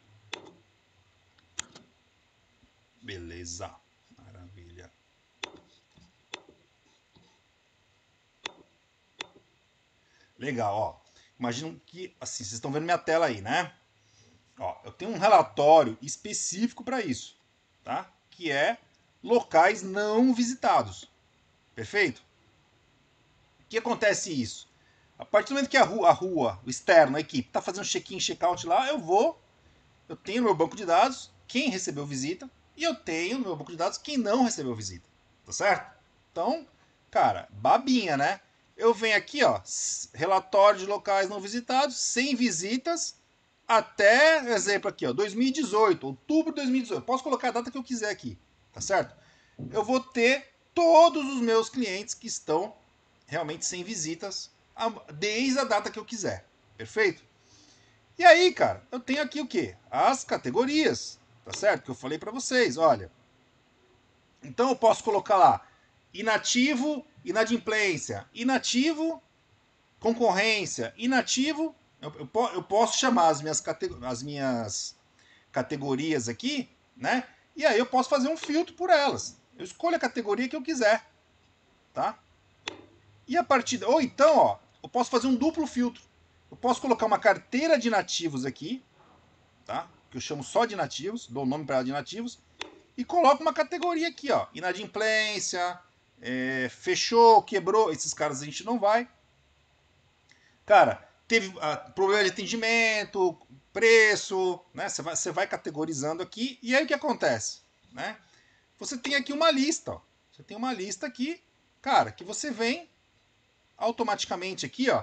Beleza. 3.02 3.74
Maravilha. 4.16 4.90
Legal, 10.38 10.74
ó. 10.74 11.05
Imagino 11.38 11.80
que, 11.86 12.14
assim, 12.20 12.44
vocês 12.44 12.52
estão 12.52 12.72
vendo 12.72 12.84
minha 12.84 12.98
tela 12.98 13.26
aí, 13.26 13.40
né? 13.40 13.72
Ó, 14.58 14.76
eu 14.84 14.92
tenho 14.92 15.10
um 15.10 15.18
relatório 15.18 15.98
específico 16.00 16.82
para 16.82 17.00
isso, 17.02 17.36
tá? 17.84 18.10
Que 18.30 18.50
é 18.50 18.78
locais 19.22 19.82
não 19.82 20.32
visitados. 20.32 21.10
Perfeito? 21.74 22.22
O 23.60 23.68
que 23.68 23.78
acontece 23.78 24.32
isso? 24.32 24.66
A 25.18 25.24
partir 25.24 25.48
do 25.48 25.54
momento 25.54 25.70
que 25.70 25.76
a 25.76 25.84
rua, 25.84 26.08
a 26.08 26.12
rua 26.12 26.60
o 26.64 26.70
externo, 26.70 27.16
a 27.16 27.20
equipe, 27.20 27.48
está 27.48 27.60
fazendo 27.60 27.86
check-in, 27.86 28.18
check-out 28.18 28.66
lá, 28.66 28.86
eu 28.88 28.98
vou, 28.98 29.40
eu 30.08 30.16
tenho 30.16 30.42
no 30.42 30.48
meu 30.48 30.54
banco 30.54 30.76
de 30.76 30.86
dados 30.86 31.30
quem 31.46 31.70
recebeu 31.70 32.06
visita 32.06 32.50
e 32.76 32.82
eu 32.84 32.94
tenho 32.94 33.38
no 33.38 33.44
meu 33.44 33.56
banco 33.56 33.72
de 33.72 33.78
dados 33.78 33.98
quem 33.98 34.16
não 34.16 34.44
recebeu 34.44 34.74
visita. 34.74 35.08
Tá 35.44 35.52
certo? 35.52 35.96
Então, 36.32 36.66
cara, 37.10 37.48
babinha, 37.50 38.16
né? 38.16 38.40
Eu 38.76 38.92
venho 38.92 39.16
aqui, 39.16 39.42
ó, 39.42 39.60
relatório 40.12 40.80
de 40.80 40.86
locais 40.86 41.28
não 41.28 41.40
visitados, 41.40 41.96
sem 41.96 42.34
visitas, 42.34 43.16
até, 43.66 44.52
exemplo 44.52 44.88
aqui, 44.88 45.06
ó, 45.06 45.12
2018, 45.12 46.06
outubro 46.06 46.52
de 46.52 46.56
2018. 46.56 47.02
Posso 47.04 47.24
colocar 47.24 47.48
a 47.48 47.52
data 47.52 47.70
que 47.70 47.78
eu 47.78 47.82
quiser 47.82 48.10
aqui 48.10 48.38
tá 48.76 48.80
certo? 48.82 49.16
Eu 49.72 49.82
vou 49.82 49.98
ter 49.98 50.52
todos 50.74 51.24
os 51.24 51.40
meus 51.40 51.70
clientes 51.70 52.12
que 52.12 52.26
estão 52.26 52.76
realmente 53.26 53.64
sem 53.64 53.82
visitas 53.82 54.50
desde 55.14 55.58
a 55.58 55.64
data 55.64 55.90
que 55.90 55.98
eu 55.98 56.04
quiser, 56.04 56.44
perfeito? 56.76 57.24
E 58.18 58.24
aí, 58.24 58.52
cara, 58.52 58.86
eu 58.92 59.00
tenho 59.00 59.22
aqui 59.22 59.40
o 59.40 59.46
que? 59.46 59.74
As 59.90 60.24
categorias, 60.24 61.18
tá 61.42 61.54
certo? 61.54 61.84
Que 61.84 61.90
eu 61.90 61.94
falei 61.94 62.18
para 62.18 62.30
vocês, 62.30 62.76
olha. 62.76 63.10
Então 64.42 64.68
eu 64.68 64.76
posso 64.76 65.02
colocar 65.02 65.38
lá 65.38 65.66
inativo, 66.12 67.02
inadimplência, 67.26 68.24
inativo, 68.32 69.20
concorrência, 69.98 70.94
inativo. 70.96 71.74
Eu, 72.00 72.12
eu, 72.20 72.44
eu 72.54 72.62
posso 72.62 72.98
chamar 72.98 73.28
as 73.28 73.42
minhas, 73.42 73.62
as 74.02 74.22
minhas 74.22 74.96
categorias 75.50 76.28
aqui, 76.28 76.68
né? 76.96 77.24
E 77.56 77.66
aí 77.66 77.78
eu 77.78 77.86
posso 77.86 78.08
fazer 78.08 78.28
um 78.28 78.36
filtro 78.36 78.74
por 78.74 78.90
elas. 78.90 79.36
Eu 79.58 79.64
escolho 79.64 79.96
a 79.96 79.98
categoria 79.98 80.48
que 80.48 80.54
eu 80.54 80.62
quiser. 80.62 81.04
Tá? 81.92 82.18
E 83.26 83.36
a 83.36 83.42
partir. 83.42 83.82
Ou 83.82 84.00
então, 84.00 84.36
ó, 84.36 84.58
eu 84.82 84.88
posso 84.88 85.10
fazer 85.10 85.26
um 85.26 85.34
duplo 85.34 85.66
filtro. 85.66 86.02
Eu 86.50 86.56
posso 86.56 86.80
colocar 86.80 87.06
uma 87.06 87.18
carteira 87.18 87.76
de 87.76 87.90
nativos 87.90 88.44
aqui, 88.44 88.84
tá? 89.64 89.88
Que 90.10 90.18
eu 90.18 90.20
chamo 90.20 90.44
só 90.44 90.64
de 90.64 90.76
nativos, 90.76 91.26
dou 91.26 91.42
o 91.42 91.46
nome 91.46 91.64
para 91.64 91.76
ela 91.76 91.84
de 91.84 91.90
nativos, 91.90 92.38
e 92.96 93.04
coloco 93.04 93.42
uma 93.42 93.52
categoria 93.52 94.08
aqui, 94.08 94.30
ó. 94.30 94.46
Inadimplência, 94.54 95.80
é, 96.20 96.68
fechou, 96.68 97.42
quebrou, 97.42 97.92
esses 97.92 98.14
caras 98.14 98.42
a 98.42 98.44
gente 98.44 98.64
não 98.64 98.78
vai. 98.78 99.08
Cara, 100.64 101.08
teve 101.28 101.56
ah, 101.60 101.76
problema 101.76 102.24
de 102.24 102.30
atendimento, 102.30 103.38
preço, 103.72 104.60
né? 104.72 104.88
Você 104.88 105.02
vai, 105.02 105.16
você 105.16 105.30
vai 105.30 105.46
categorizando 105.46 106.22
aqui 106.22 106.58
e 106.62 106.74
aí 106.74 106.84
o 106.84 106.86
que 106.86 106.94
acontece, 106.94 107.60
né? 107.92 108.16
Você 108.78 108.96
tem 108.96 109.14
aqui 109.14 109.32
uma 109.32 109.50
lista, 109.50 109.92
ó. 109.92 110.00
Você 110.32 110.42
tem 110.42 110.56
uma 110.56 110.72
lista 110.72 111.06
aqui, 111.06 111.42
cara, 111.80 112.10
que 112.12 112.24
você 112.24 112.50
vem 112.50 112.88
automaticamente 113.76 114.66
aqui, 114.66 114.90
ó. 114.90 115.02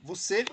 Você 0.00 0.44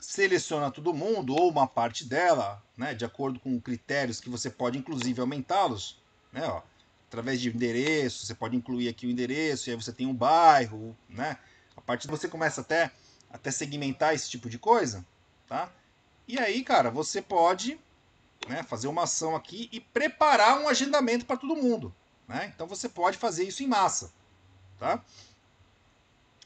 seleciona 0.00 0.70
todo 0.70 0.94
mundo 0.94 1.34
ou 1.34 1.50
uma 1.50 1.66
parte 1.66 2.04
dela, 2.04 2.62
né? 2.76 2.94
De 2.94 3.04
acordo 3.04 3.38
com 3.40 3.60
critérios 3.60 4.20
que 4.20 4.28
você 4.28 4.50
pode 4.50 4.78
inclusive 4.78 5.20
aumentá-los, 5.20 6.00
né? 6.32 6.46
Ó, 6.46 6.62
através 7.16 7.40
de 7.40 7.48
endereço, 7.48 8.26
você 8.26 8.34
pode 8.34 8.54
incluir 8.54 8.88
aqui 8.88 9.06
o 9.06 9.10
endereço 9.10 9.68
e 9.68 9.72
aí 9.72 9.76
você 9.76 9.90
tem 9.90 10.06
um 10.06 10.12
bairro, 10.12 10.94
né? 11.08 11.38
A 11.74 11.80
partir 11.80 12.08
você 12.08 12.28
começa 12.28 12.60
até 12.60 12.90
até 13.30 13.50
segmentar 13.50 14.14
esse 14.14 14.28
tipo 14.28 14.50
de 14.50 14.58
coisa, 14.58 15.04
tá? 15.48 15.70
E 16.28 16.38
aí, 16.38 16.62
cara, 16.62 16.90
você 16.90 17.22
pode 17.22 17.80
né, 18.46 18.62
fazer 18.62 18.86
uma 18.88 19.04
ação 19.04 19.34
aqui 19.34 19.68
e 19.72 19.80
preparar 19.80 20.60
um 20.60 20.68
agendamento 20.68 21.24
para 21.24 21.36
todo 21.36 21.56
mundo. 21.56 21.94
Né? 22.28 22.52
Então 22.54 22.66
você 22.66 22.88
pode 22.88 23.16
fazer 23.16 23.44
isso 23.44 23.62
em 23.62 23.66
massa. 23.66 24.12
Tá? 24.78 25.02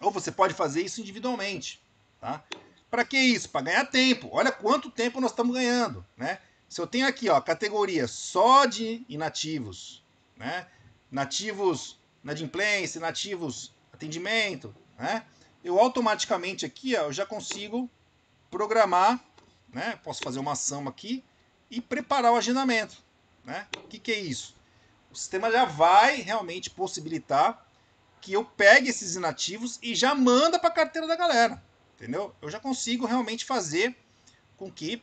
Ou 0.01 0.11
você 0.11 0.31
pode 0.31 0.55
fazer 0.55 0.83
isso 0.83 1.01
individualmente. 1.01 1.81
Tá? 2.21 2.45
Para 2.91 3.05
que 3.05 3.17
isso? 3.17 3.49
Para 3.49 3.63
ganhar 3.63 3.87
tempo. 3.87 4.29
Olha 4.33 4.53
quanto 4.53 4.91
tempo 4.91 5.21
nós 5.21 5.31
estamos 5.31 5.55
ganhando. 5.55 6.05
Né? 6.17 6.39
Se 6.69 6.81
eu 6.81 6.87
tenho 6.87 7.07
aqui 7.07 7.29
ó, 7.29 7.41
categoria 7.41 8.07
só 8.07 8.67
de 8.67 9.05
inativos, 9.09 10.03
né? 10.41 10.67
nativos 11.11 12.01
inadimplência, 12.23 12.99
inativos, 12.99 13.73
atendimento, 13.93 14.75
né? 14.99 15.25
Eu 15.63 15.79
automaticamente 15.79 16.65
aqui, 16.65 16.97
ó, 16.97 17.05
eu 17.05 17.13
já 17.13 17.27
consigo 17.27 17.91
programar, 18.51 19.21
né? 19.73 19.99
Posso 20.03 20.23
fazer 20.23 20.39
uma 20.39 20.53
ação 20.53 20.89
aqui 20.89 21.25
e 21.71 21.81
preparar 21.81 22.33
o 22.33 22.37
agendamento, 22.37 23.03
né? 23.45 23.67
O 23.77 23.89
que, 23.89 23.99
que 23.99 24.13
é 24.13 24.19
isso? 24.19 24.55
O 25.11 25.17
sistema 25.17 25.51
já 25.51 25.65
vai 25.65 26.17
realmente 26.17 26.71
possibilitar 26.71 27.67
que 28.21 28.33
eu 28.33 28.45
pegue 28.45 28.91
esses 28.91 29.15
inativos 29.15 29.79
e 29.83 29.95
já 29.95 30.15
manda 30.15 30.59
para 30.59 30.69
a 30.69 30.75
carteira 30.75 31.07
da 31.07 31.17
galera, 31.17 31.63
entendeu? 31.95 32.35
Eu 32.41 32.51
já 32.51 32.61
consigo 32.61 33.07
realmente 33.07 33.45
fazer 33.45 33.97
com 34.57 34.71
que 34.71 35.03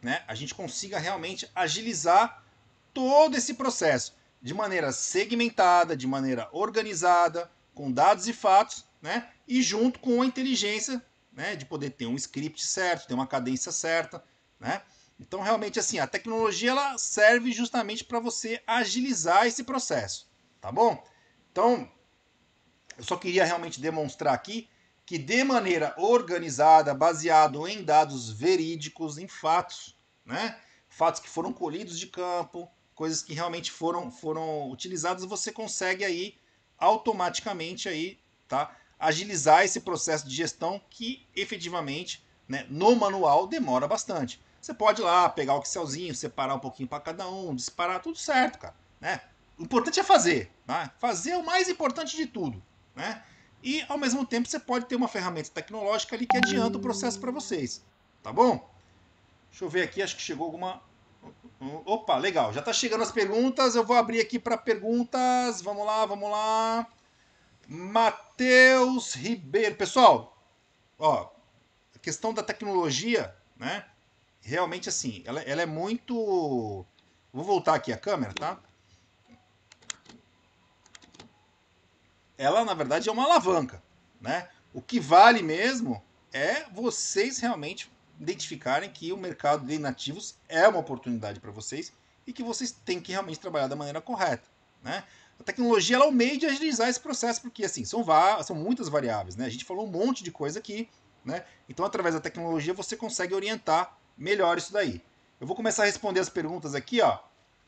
né, 0.00 0.24
a 0.26 0.34
gente 0.34 0.54
consiga 0.54 0.98
realmente 0.98 1.48
agilizar 1.54 2.41
todo 2.92 3.36
esse 3.36 3.54
processo 3.54 4.14
de 4.40 4.52
maneira 4.52 4.92
segmentada, 4.92 5.96
de 5.96 6.06
maneira 6.06 6.48
organizada, 6.52 7.50
com 7.74 7.90
dados 7.90 8.26
e 8.26 8.32
fatos, 8.32 8.84
né, 9.00 9.28
e 9.46 9.62
junto 9.62 9.98
com 9.98 10.22
a 10.22 10.26
inteligência 10.26 11.02
né, 11.32 11.56
de 11.56 11.64
poder 11.64 11.90
ter 11.90 12.06
um 12.06 12.16
script 12.16 12.64
certo, 12.64 13.06
ter 13.06 13.14
uma 13.14 13.26
cadência 13.26 13.72
certa, 13.72 14.22
né? 14.60 14.82
Então 15.18 15.40
realmente 15.40 15.78
assim, 15.78 15.98
a 15.98 16.06
tecnologia 16.06 16.70
ela 16.70 16.98
serve 16.98 17.52
justamente 17.52 18.04
para 18.04 18.20
você 18.20 18.62
agilizar 18.66 19.46
esse 19.46 19.64
processo, 19.64 20.28
tá 20.60 20.70
bom? 20.70 21.02
Então, 21.50 21.90
eu 22.98 23.04
só 23.04 23.16
queria 23.16 23.44
realmente 23.44 23.80
demonstrar 23.80 24.34
aqui 24.34 24.68
que 25.04 25.18
de 25.18 25.44
maneira 25.44 25.94
organizada, 25.96 26.94
baseado 26.94 27.66
em 27.66 27.82
dados 27.82 28.30
verídicos, 28.30 29.18
em 29.18 29.28
fatos, 29.28 29.96
né? 30.24 30.58
Fatos 30.88 31.20
que 31.20 31.28
foram 31.28 31.52
colhidos 31.52 31.98
de 31.98 32.06
campo, 32.06 32.70
coisas 32.94 33.22
que 33.22 33.34
realmente 33.34 33.70
foram 33.70 34.10
foram 34.10 34.70
utilizadas, 34.70 35.24
você 35.24 35.50
consegue 35.50 36.04
aí 36.04 36.34
automaticamente 36.78 37.88
aí, 37.88 38.18
tá? 38.48 38.74
Agilizar 38.98 39.64
esse 39.64 39.80
processo 39.80 40.28
de 40.28 40.34
gestão 40.34 40.80
que 40.90 41.26
efetivamente, 41.34 42.24
né, 42.48 42.66
no 42.68 42.94
manual 42.94 43.46
demora 43.46 43.88
bastante. 43.88 44.40
Você 44.60 44.72
pode 44.72 45.00
ir 45.00 45.04
lá 45.04 45.28
pegar 45.28 45.54
o 45.54 45.62
Excelzinho, 45.62 46.14
separar 46.14 46.54
um 46.54 46.60
pouquinho 46.60 46.88
para 46.88 47.00
cada 47.00 47.28
um, 47.28 47.54
disparar 47.54 48.00
tudo 48.00 48.16
certo, 48.16 48.58
cara, 48.58 48.74
né? 49.00 49.20
O 49.58 49.64
importante 49.64 50.00
é 50.00 50.04
fazer. 50.04 50.50
Né? 50.66 50.90
Fazer 50.98 51.30
é 51.30 51.36
o 51.36 51.44
mais 51.44 51.68
importante 51.68 52.16
de 52.16 52.26
tudo. 52.26 52.62
Né? 52.94 53.22
E, 53.62 53.84
ao 53.88 53.96
mesmo 53.96 54.26
tempo, 54.26 54.48
você 54.48 54.58
pode 54.58 54.86
ter 54.86 54.96
uma 54.96 55.08
ferramenta 55.08 55.50
tecnológica 55.50 56.16
ali 56.16 56.26
que 56.26 56.36
adianta 56.36 56.78
o 56.78 56.80
processo 56.80 57.20
para 57.20 57.30
vocês. 57.30 57.82
Tá 58.22 58.32
bom? 58.32 58.68
Deixa 59.50 59.64
eu 59.64 59.68
ver 59.68 59.82
aqui, 59.82 60.02
acho 60.02 60.16
que 60.16 60.22
chegou 60.22 60.46
alguma. 60.46 60.82
Opa, 61.84 62.16
legal. 62.16 62.52
Já 62.52 62.60
está 62.60 62.72
chegando 62.72 63.02
as 63.02 63.12
perguntas. 63.12 63.74
Eu 63.74 63.84
vou 63.84 63.96
abrir 63.96 64.20
aqui 64.20 64.38
para 64.38 64.56
perguntas. 64.56 65.62
Vamos 65.62 65.86
lá, 65.86 66.04
vamos 66.06 66.30
lá. 66.30 66.86
Matheus 67.68 69.14
Ribeiro. 69.14 69.76
Pessoal, 69.76 70.36
ó, 70.98 71.30
a 71.94 71.98
questão 71.98 72.34
da 72.34 72.42
tecnologia, 72.42 73.34
né? 73.56 73.84
Realmente 74.40 74.88
assim, 74.88 75.22
ela, 75.24 75.40
ela 75.42 75.62
é 75.62 75.66
muito. 75.66 76.84
Vou 77.32 77.44
voltar 77.44 77.74
aqui 77.74 77.92
a 77.92 77.96
câmera, 77.96 78.32
tá? 78.34 78.58
ela 82.42 82.64
na 82.64 82.74
verdade 82.74 83.08
é 83.08 83.12
uma 83.12 83.24
alavanca, 83.24 83.82
né? 84.20 84.48
O 84.74 84.82
que 84.82 84.98
vale 84.98 85.42
mesmo 85.42 86.02
é 86.32 86.64
vocês 86.70 87.38
realmente 87.38 87.91
identificarem 88.22 88.88
que 88.88 89.12
o 89.12 89.16
mercado 89.16 89.66
de 89.66 89.78
nativos 89.78 90.36
é 90.48 90.66
uma 90.68 90.78
oportunidade 90.78 91.40
para 91.40 91.50
vocês 91.50 91.92
e 92.26 92.32
que 92.32 92.42
vocês 92.42 92.70
têm 92.70 93.00
que 93.00 93.10
realmente 93.10 93.40
trabalhar 93.40 93.66
da 93.66 93.74
maneira 93.74 94.00
correta, 94.00 94.48
né? 94.82 95.04
A 95.40 95.42
tecnologia 95.42 95.96
ela 95.96 96.08
de 96.12 96.46
agilizar 96.46 96.88
esse 96.88 97.00
processo, 97.00 97.42
porque 97.42 97.64
assim, 97.64 97.84
são, 97.84 98.04
são 98.44 98.54
muitas 98.54 98.88
variáveis, 98.88 99.34
né? 99.34 99.46
A 99.46 99.48
gente 99.48 99.64
falou 99.64 99.84
um 99.84 99.90
monte 99.90 100.22
de 100.22 100.30
coisa 100.30 100.60
aqui, 100.60 100.88
né? 101.24 101.44
Então, 101.68 101.84
através 101.84 102.14
da 102.14 102.20
tecnologia, 102.20 102.72
você 102.72 102.96
consegue 102.96 103.34
orientar 103.34 103.98
melhor 104.16 104.56
isso 104.56 104.72
daí. 104.72 105.02
Eu 105.40 105.46
vou 105.46 105.56
começar 105.56 105.82
a 105.82 105.86
responder 105.86 106.20
as 106.20 106.28
perguntas 106.28 106.76
aqui, 106.76 107.00
ó. 107.00 107.18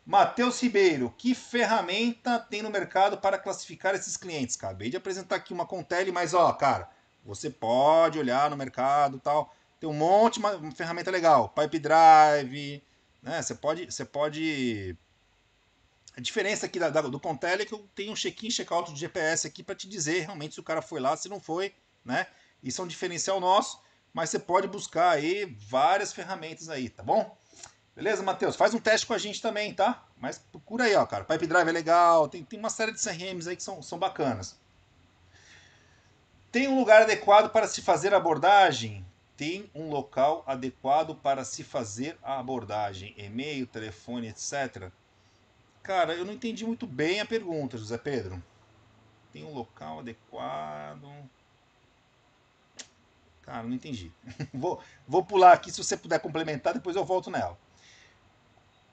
Matheus 0.07 0.63
Ribeiro, 0.63 1.13
que 1.19 1.35
ferramenta 1.35 2.39
tem 2.39 2.63
no 2.63 2.71
mercado 2.71 3.19
para 3.19 3.39
classificar 3.39 3.95
esses 3.95 4.17
clientes? 4.17 4.55
Acabei 4.57 4.91
de 4.91 4.97
apresentar 4.97 5.37
aqui 5.37 5.53
uma 5.53 5.67
Contele, 5.67 6.13
mas 6.13 6.33
ó, 6.33 6.53
cara, 6.53 6.89
você 7.25 7.51
pode 7.51 8.19
olhar 8.19 8.51
no 8.51 8.57
mercado 8.57 9.19
tal. 9.19 9.53
Tem 9.81 9.89
um 9.89 9.95
monte 9.95 10.41
de 10.41 10.75
ferramenta 10.75 11.11
legal. 11.11 11.49
Pipe 11.51 11.79
Drive, 11.79 12.83
né? 13.23 13.43
Você 13.43 13.55
pode. 13.55 13.87
Você 13.87 14.05
pode. 14.05 14.97
A 16.17 16.21
diferença 16.21 16.67
aqui 16.67 16.79
da, 16.79 16.91
da, 16.91 17.03
do 17.03 17.19
Contele 17.19 17.63
é 17.63 17.67
que 17.67 17.75
eu 17.75 17.89
tenho 17.95 18.13
um 18.13 18.17
check-in, 18.17 18.51
check-out 18.51 18.93
de 18.93 19.01
GPS 19.01 19.47
aqui 19.47 19.65
para 19.65 19.75
te 19.75 19.89
dizer 19.89 20.21
realmente 20.21 20.55
se 20.55 20.61
o 20.61 20.65
cara 20.65 20.81
foi 20.81 21.01
lá, 21.01 21.17
se 21.17 21.29
não 21.29 21.41
foi, 21.41 21.75
né? 22.05 22.29
Isso 22.63 22.81
é 22.81 22.85
um 22.85 22.89
diferencial 22.89 23.41
nosso, 23.41 23.83
mas 24.13 24.31
você 24.31 24.39
pode 24.39 24.69
buscar 24.69 25.11
aí 25.11 25.45
várias 25.69 26.13
ferramentas 26.13 26.69
aí, 26.69 26.89
tá 26.89 27.03
bom? 27.03 27.37
Beleza, 27.97 28.23
Matheus? 28.23 28.57
Faz 28.57 28.75
um 28.75 28.79
teste 28.79 29.07
com 29.07 29.13
a 29.13 29.19
gente 29.19 29.43
também, 29.43 29.75
tá? 29.75 30.05
Mas 30.17 30.39
procura 30.39 30.85
aí, 30.85 30.95
ó, 30.95 31.05
cara. 31.05 31.25
Pipe 31.25 31.47
Drive 31.47 31.69
é 31.69 31.73
legal, 31.73 32.29
tem, 32.29 32.45
tem 32.45 32.59
uma 32.59 32.71
série 32.71 32.93
de 32.93 33.01
CRMs 33.01 33.49
aí 33.49 33.57
que 33.57 33.63
são, 33.63 33.83
são 33.83 33.99
bacanas. 33.99 34.57
Tem 36.51 36.69
um 36.69 36.79
lugar 36.79 37.03
adequado 37.03 37.51
para 37.51 37.67
se 37.67 37.83
fazer 37.83 38.15
abordagem? 38.15 39.05
Tem 39.37 39.69
um 39.75 39.89
local 39.91 40.45
adequado 40.47 41.17
para 41.17 41.45
se 41.45 41.65
fazer 41.65 42.17
a 42.23 42.39
abordagem? 42.39 43.15
E-mail, 43.17 43.67
telefone, 43.67 44.29
etc. 44.29 44.91
Cara, 45.83 46.15
eu 46.15 46.25
não 46.25 46.33
entendi 46.33 46.65
muito 46.65 46.87
bem 46.87 47.21
a 47.21 47.27
pergunta, 47.27 47.77
José 47.77 47.99
Pedro. 47.99 48.43
Tem 49.33 49.45
um 49.45 49.53
local 49.53 49.99
adequado. 49.99 51.09
Cara, 53.43 53.65
não 53.65 53.75
entendi. 53.75 54.13
vou, 54.55 54.81
vou 55.07 55.25
pular 55.25 55.53
aqui, 55.53 55.71
se 55.71 55.83
você 55.83 55.97
puder 55.97 56.21
complementar, 56.21 56.73
depois 56.73 56.95
eu 56.95 57.05
volto 57.05 57.31
nela. 57.31 57.59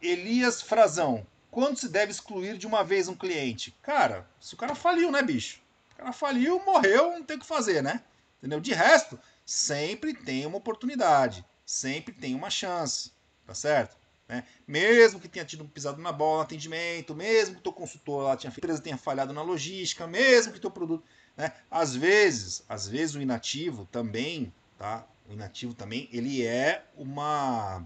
Elias 0.01 0.61
Frazão. 0.61 1.25
Quando 1.51 1.77
se 1.77 1.87
deve 1.87 2.11
excluir 2.11 2.57
de 2.57 2.65
uma 2.65 2.83
vez 2.83 3.07
um 3.07 3.15
cliente? 3.15 3.77
Cara, 3.81 4.27
se 4.39 4.53
o 4.53 4.57
cara 4.57 4.73
faliu, 4.73 5.11
né, 5.11 5.21
bicho? 5.21 5.61
O 5.93 5.95
cara 5.97 6.11
faliu, 6.11 6.63
morreu, 6.65 7.11
não 7.11 7.23
tem 7.23 7.37
o 7.37 7.39
que 7.39 7.45
fazer, 7.45 7.83
né? 7.83 8.01
Entendeu? 8.39 8.59
De 8.59 8.73
resto, 8.73 9.19
sempre 9.51 10.13
tem 10.13 10.45
uma 10.45 10.57
oportunidade. 10.57 11.45
Sempre 11.65 12.13
tem 12.13 12.33
uma 12.33 12.49
chance. 12.49 13.11
Tá 13.45 13.53
certo? 13.53 13.97
Né? 14.27 14.45
Mesmo 14.65 15.19
que 15.19 15.27
tenha 15.27 15.43
tido 15.43 15.65
pisado 15.65 16.01
na 16.01 16.11
bola 16.11 16.37
no 16.37 16.43
atendimento, 16.43 17.13
mesmo 17.13 17.55
que 17.55 17.59
o 17.59 17.63
teu 17.63 17.73
consultor 17.73 18.23
lá 18.23 18.37
tinha, 18.37 18.49
empresa 18.49 18.81
tenha 18.81 18.97
falhado 18.97 19.33
na 19.33 19.41
logística, 19.41 20.07
mesmo 20.07 20.53
que 20.53 20.59
teu 20.59 20.71
produto. 20.71 21.03
Né? 21.35 21.51
Às 21.69 21.93
vezes, 21.93 22.63
às 22.69 22.87
vezes 22.87 23.15
o 23.15 23.21
inativo 23.21 23.85
também, 23.91 24.53
tá? 24.77 25.05
O 25.29 25.33
inativo 25.33 25.73
também, 25.73 26.07
ele 26.13 26.45
é 26.45 26.85
uma 26.95 27.85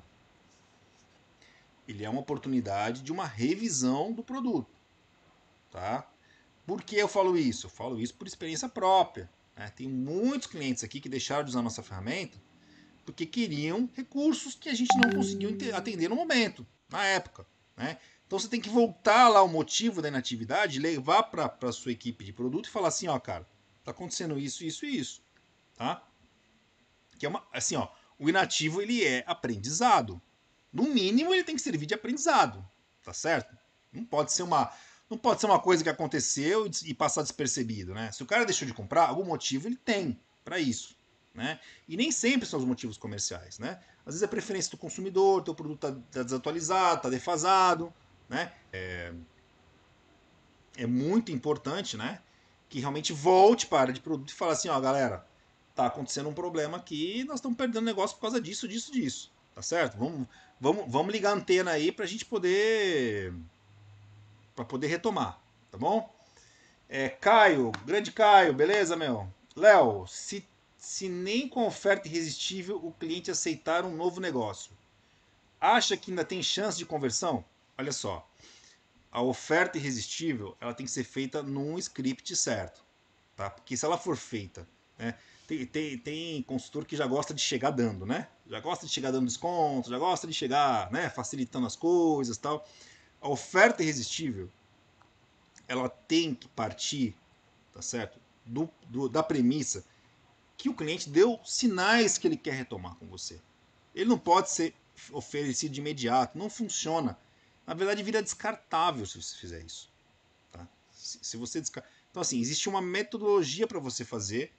ele 1.87 2.03
é 2.03 2.09
uma 2.09 2.21
oportunidade 2.21 3.01
de 3.01 3.11
uma 3.11 3.25
revisão 3.25 4.11
do 4.11 4.23
produto. 4.23 4.69
Tá? 5.71 6.07
Por 6.65 6.83
que 6.83 6.95
eu 6.95 7.07
falo 7.07 7.37
isso? 7.37 7.67
Eu 7.67 7.71
falo 7.71 7.99
isso 7.99 8.13
por 8.15 8.27
experiência 8.27 8.69
própria. 8.69 9.29
Né? 9.55 9.71
Tem 9.75 9.87
muitos 9.87 10.47
clientes 10.47 10.83
aqui 10.83 10.99
que 10.99 11.09
deixaram 11.09 11.43
de 11.43 11.49
usar 11.49 11.59
a 11.59 11.63
nossa 11.63 11.83
ferramenta 11.83 12.37
porque 13.05 13.25
queriam 13.25 13.87
recursos 13.93 14.55
que 14.55 14.67
a 14.67 14.73
gente 14.73 14.97
não 14.97 15.11
conseguiu 15.11 15.55
atender 15.73 16.09
no 16.09 16.15
momento, 16.15 16.65
na 16.89 17.05
época. 17.05 17.45
Né? 17.77 17.99
Então 18.25 18.39
você 18.39 18.47
tem 18.47 18.59
que 18.59 18.69
voltar 18.69 19.29
lá 19.29 19.43
o 19.43 19.47
motivo 19.47 20.01
da 20.01 20.07
inatividade, 20.07 20.79
levar 20.79 21.23
para 21.23 21.53
a 21.61 21.71
sua 21.71 21.91
equipe 21.91 22.23
de 22.25 22.33
produto 22.33 22.65
e 22.65 22.71
falar 22.71 22.87
assim, 22.87 23.07
ó, 23.07 23.19
cara, 23.19 23.47
tá 23.83 23.91
acontecendo 23.91 24.39
isso, 24.39 24.63
isso 24.65 24.85
e 24.85 24.97
isso, 24.97 25.21
tá? 25.75 26.03
Que 27.19 27.27
é 27.27 27.29
uma, 27.29 27.45
assim, 27.53 27.75
ó, 27.75 27.87
o 28.17 28.27
inativo 28.27 28.81
ele 28.81 29.05
é 29.05 29.23
aprendizado. 29.27 30.19
No 30.73 30.83
mínimo, 30.83 31.33
ele 31.33 31.43
tem 31.43 31.55
que 31.55 31.61
servir 31.61 31.85
de 31.85 31.93
aprendizado, 31.93 32.67
tá 33.03 33.13
certo? 33.13 33.55
Não 33.93 34.03
pode 34.03 34.33
ser 34.33 34.43
uma, 34.43 34.73
não 35.09 35.17
pode 35.17 35.39
ser 35.39 35.47
uma 35.47 35.59
coisa 35.59 35.83
que 35.83 35.89
aconteceu 35.89 36.69
e 36.83 36.93
passar 36.93 37.21
despercebido, 37.21 37.93
né? 37.93 38.11
Se 38.11 38.23
o 38.23 38.25
cara 38.25 38.45
deixou 38.45 38.67
de 38.67 38.73
comprar, 38.73 39.07
algum 39.07 39.23
motivo 39.23 39.67
ele 39.67 39.75
tem 39.75 40.19
para 40.43 40.59
isso, 40.59 40.95
né? 41.33 41.59
E 41.87 41.95
nem 41.95 42.11
sempre 42.11 42.47
são 42.47 42.59
os 42.59 42.65
motivos 42.65 42.97
comerciais, 42.97 43.59
né? 43.59 43.79
Às 44.05 44.13
vezes 44.13 44.23
é 44.23 44.27
preferência 44.27 44.71
do 44.71 44.77
consumidor, 44.77 45.43
teu 45.43 45.53
produto 45.53 45.79
tá, 45.79 45.91
tá 46.11 46.23
desatualizado, 46.23 47.03
tá 47.03 47.09
defasado, 47.09 47.93
né? 48.27 48.51
É, 48.73 49.13
é 50.77 50.85
muito 50.87 51.31
importante, 51.31 51.95
né? 51.95 52.19
Que 52.67 52.79
realmente 52.79 53.13
volte 53.13 53.67
para 53.67 53.93
de 53.93 54.01
produto 54.01 54.29
e 54.29 54.33
fale 54.33 54.53
assim, 54.53 54.69
ó, 54.69 54.79
galera, 54.79 55.25
tá 55.75 55.85
acontecendo 55.85 56.29
um 56.29 56.33
problema 56.33 56.77
aqui, 56.77 57.23
nós 57.25 57.35
estamos 57.35 57.57
perdendo 57.57 57.81
negócio 57.81 58.15
por 58.15 58.21
causa 58.21 58.41
disso, 58.41 58.67
disso, 58.67 58.91
disso, 58.91 59.31
tá 59.53 59.61
certo? 59.61 59.97
Vamos, 59.97 60.27
Vamos, 60.59 60.85
vamos 60.87 61.11
ligar 61.11 61.31
a 61.31 61.35
antena 61.35 61.71
aí 61.71 61.91
para 61.91 62.05
a 62.05 62.07
gente 62.07 62.25
poder 62.25 63.33
para 64.55 64.65
poder 64.65 64.87
retomar, 64.87 65.39
tá 65.71 65.77
bom? 65.77 66.13
É, 66.87 67.09
Caio, 67.09 67.71
grande 67.85 68.11
Caio, 68.11 68.53
beleza, 68.53 68.95
meu? 68.95 69.27
Léo, 69.55 70.05
se, 70.07 70.47
se 70.77 71.09
nem 71.09 71.47
com 71.47 71.65
oferta 71.65 72.07
irresistível 72.07 72.77
o 72.83 72.91
cliente 72.91 73.31
aceitar 73.31 73.83
um 73.83 73.95
novo 73.95 74.21
negócio, 74.21 74.71
acha 75.59 75.97
que 75.97 76.11
ainda 76.11 76.23
tem 76.23 76.41
chance 76.41 76.77
de 76.77 76.85
conversão? 76.85 77.43
Olha 77.77 77.91
só, 77.91 78.27
a 79.11 79.21
oferta 79.21 79.77
irresistível 79.77 80.55
ela 80.59 80.73
tem 80.73 80.85
que 80.85 80.91
ser 80.91 81.03
feita 81.03 81.41
num 81.41 81.77
script 81.77 82.35
certo, 82.35 82.83
tá? 83.35 83.49
Porque 83.49 83.75
se 83.75 83.85
ela 83.85 83.97
for 83.97 84.15
feita, 84.15 84.67
né? 84.97 85.15
Tem, 85.47 85.65
tem, 85.65 85.97
tem 85.97 86.43
consultor 86.43 86.85
que 86.85 86.95
já 86.95 87.05
gosta 87.05 87.33
de 87.33 87.41
chegar 87.41 87.69
dando, 87.69 88.05
né? 88.05 88.27
Já 88.47 88.59
gosta 88.59 88.85
de 88.85 88.91
chegar 88.91 89.11
dando 89.11 89.27
desconto, 89.27 89.89
já 89.89 89.97
gosta 89.99 90.25
de 90.25 90.33
chegar, 90.33 90.91
né? 90.91 91.09
Facilitando 91.09 91.67
as 91.67 91.75
coisas, 91.75 92.37
tal. 92.37 92.67
A 93.25 93.27
oferta 93.27 93.81
irresistível, 93.81 94.51
ela 95.67 95.89
tem 95.89 96.35
que 96.35 96.47
partir, 96.49 97.15
tá 97.73 97.81
certo? 97.81 98.19
Do, 98.45 98.69
do, 98.87 99.09
da 99.09 99.23
premissa 99.23 99.83
que 100.55 100.69
o 100.69 100.75
cliente 100.75 101.09
deu 101.09 101.39
sinais 101.43 102.19
que 102.19 102.27
ele 102.27 102.37
quer 102.37 102.53
retomar 102.53 102.93
com 102.97 103.07
você. 103.07 103.41
Ele 103.95 104.07
não 104.11 104.19
pode 104.19 104.51
ser 104.51 104.75
oferecido 105.11 105.71
de 105.71 105.79
imediato, 105.79 106.37
não 106.37 106.51
funciona. 106.51 107.17
Na 107.65 107.73
verdade, 107.73 108.03
vira 108.03 108.21
descartável 108.21 109.07
se 109.07 109.19
você 109.19 109.35
fizer 109.35 109.63
isso. 109.63 109.91
Tá? 110.51 110.67
Se, 110.91 111.17
se 111.19 111.35
você. 111.35 111.63
Então, 112.11 112.21
assim, 112.21 112.39
existe 112.39 112.69
uma 112.69 112.79
metodologia 112.79 113.65
para 113.65 113.79
você 113.79 114.05
fazer 114.05 114.53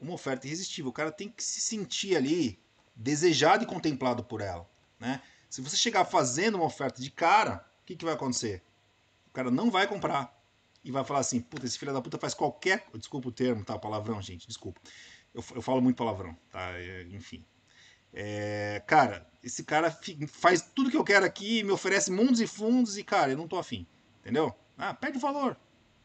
uma 0.00 0.12
oferta 0.12 0.46
irresistível. 0.46 0.90
O 0.90 0.94
cara 0.94 1.10
tem 1.10 1.28
que 1.28 1.42
se 1.42 1.60
sentir 1.60 2.14
ali 2.14 2.60
desejado 2.94 3.64
e 3.64 3.66
contemplado 3.66 4.22
por 4.22 4.40
ela. 4.40 4.70
Né? 5.00 5.20
Se 5.50 5.60
você 5.60 5.76
chegar 5.76 6.04
fazendo 6.04 6.54
uma 6.54 6.64
oferta 6.66 7.02
de 7.02 7.10
cara, 7.10 7.68
o 7.84 7.86
que, 7.86 7.96
que 7.96 8.04
vai 8.04 8.14
acontecer? 8.14 8.62
O 9.26 9.30
cara 9.30 9.50
não 9.50 9.70
vai 9.70 9.86
comprar. 9.86 10.34
E 10.82 10.90
vai 10.90 11.04
falar 11.04 11.20
assim, 11.20 11.40
puta, 11.40 11.66
esse 11.66 11.78
filho 11.78 11.92
da 11.92 12.00
puta 12.00 12.18
faz 12.18 12.32
qualquer. 12.32 12.86
Desculpa 12.94 13.28
o 13.28 13.32
termo, 13.32 13.62
tá? 13.62 13.78
Palavrão, 13.78 14.20
gente, 14.22 14.46
desculpa. 14.46 14.80
Eu, 15.34 15.44
eu 15.54 15.60
falo 15.60 15.82
muito 15.82 15.96
palavrão, 15.96 16.34
tá? 16.50 16.70
É, 16.78 17.02
enfim. 17.10 17.44
É, 18.12 18.82
cara, 18.86 19.26
esse 19.42 19.64
cara 19.64 19.94
faz 20.28 20.62
tudo 20.62 20.90
que 20.90 20.96
eu 20.96 21.04
quero 21.04 21.26
aqui, 21.26 21.62
me 21.62 21.72
oferece 21.72 22.10
mundos 22.10 22.40
e 22.40 22.46
fundos 22.46 22.96
e, 22.96 23.04
cara, 23.04 23.32
eu 23.32 23.36
não 23.36 23.46
tô 23.46 23.58
afim. 23.58 23.86
Entendeu? 24.20 24.54
Ah, 24.78 24.94
perde 24.94 25.18
valor. 25.18 25.54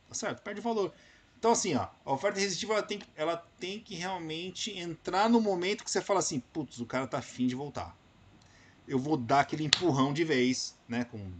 Tá 0.08 0.16
certo? 0.16 0.42
Perde 0.42 0.60
valor. 0.60 0.94
Então, 1.38 1.52
assim, 1.52 1.76
ó, 1.76 1.88
a 2.04 2.12
oferta 2.12 2.40
irresistível 2.40 2.76
ela 2.76 2.86
tem, 2.86 3.02
ela 3.16 3.38
tem 3.58 3.80
que 3.80 3.96
realmente 3.96 4.78
entrar 4.78 5.30
no 5.30 5.40
momento 5.40 5.86
que 5.86 5.92
você 5.92 6.02
fala 6.02 6.20
assim, 6.20 6.42
putz, 6.42 6.80
o 6.80 6.86
cara 6.86 7.08
tá 7.08 7.20
afim 7.20 7.48
de 7.48 7.56
voltar. 7.56 7.96
Eu 8.90 9.00
vou 9.00 9.16
dar 9.16 9.42
aquele 9.42 9.64
empurrão 9.64 10.12
de 10.12 10.24
vez, 10.24 10.76
né? 10.88 11.06
Com, 11.06 11.32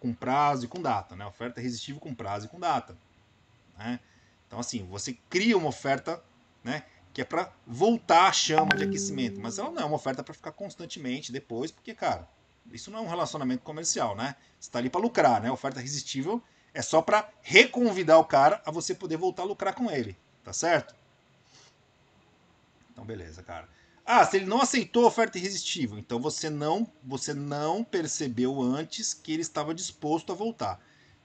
com 0.00 0.14
prazo 0.14 0.64
e 0.64 0.68
com 0.68 0.80
data, 0.80 1.14
né? 1.14 1.26
Oferta 1.26 1.60
irresistível 1.60 2.00
com 2.00 2.14
prazo 2.14 2.46
e 2.46 2.48
com 2.48 2.58
data. 2.58 2.96
Né? 3.78 4.00
Então, 4.46 4.58
assim, 4.58 4.84
você 4.86 5.16
cria 5.28 5.56
uma 5.56 5.68
oferta, 5.68 6.22
né? 6.62 6.84
que 7.14 7.20
é 7.20 7.24
para 7.24 7.52
voltar 7.64 8.26
a 8.26 8.32
chama 8.32 8.74
de 8.76 8.82
aquecimento, 8.82 9.40
mas 9.40 9.56
ela 9.56 9.70
não 9.70 9.80
é 9.80 9.84
uma 9.84 9.94
oferta 9.94 10.20
para 10.20 10.34
ficar 10.34 10.50
constantemente 10.50 11.30
depois, 11.30 11.70
porque, 11.70 11.94
cara, 11.94 12.28
isso 12.72 12.90
não 12.90 12.98
é 12.98 13.02
um 13.02 13.08
relacionamento 13.08 13.62
comercial, 13.62 14.16
né? 14.16 14.34
Você 14.58 14.68
está 14.68 14.80
ali 14.80 14.90
para 14.90 15.00
lucrar, 15.00 15.40
né? 15.40 15.48
oferta 15.48 15.78
irresistível 15.78 16.42
é 16.74 16.82
só 16.82 17.00
para 17.00 17.30
reconvidar 17.40 18.18
o 18.18 18.24
cara 18.24 18.60
a 18.66 18.70
você 18.72 18.96
poder 18.96 19.16
voltar 19.16 19.44
a 19.44 19.46
lucrar 19.46 19.74
com 19.74 19.88
ele, 19.88 20.16
tá 20.42 20.52
certo? 20.52 20.92
Então, 22.90 23.04
beleza, 23.04 23.44
cara. 23.44 23.68
Ah, 24.06 24.24
se 24.26 24.36
ele 24.36 24.44
não 24.44 24.60
aceitou 24.60 25.04
a 25.04 25.08
oferta 25.08 25.38
irresistível, 25.38 25.98
então 25.98 26.20
você 26.20 26.50
não, 26.50 26.86
você 27.02 27.32
não 27.32 27.82
percebeu 27.82 28.60
antes 28.60 29.14
que 29.14 29.32
ele 29.32 29.40
estava 29.40 29.74
disposto 29.74 30.30
a 30.30 30.34
voltar. 30.34 30.78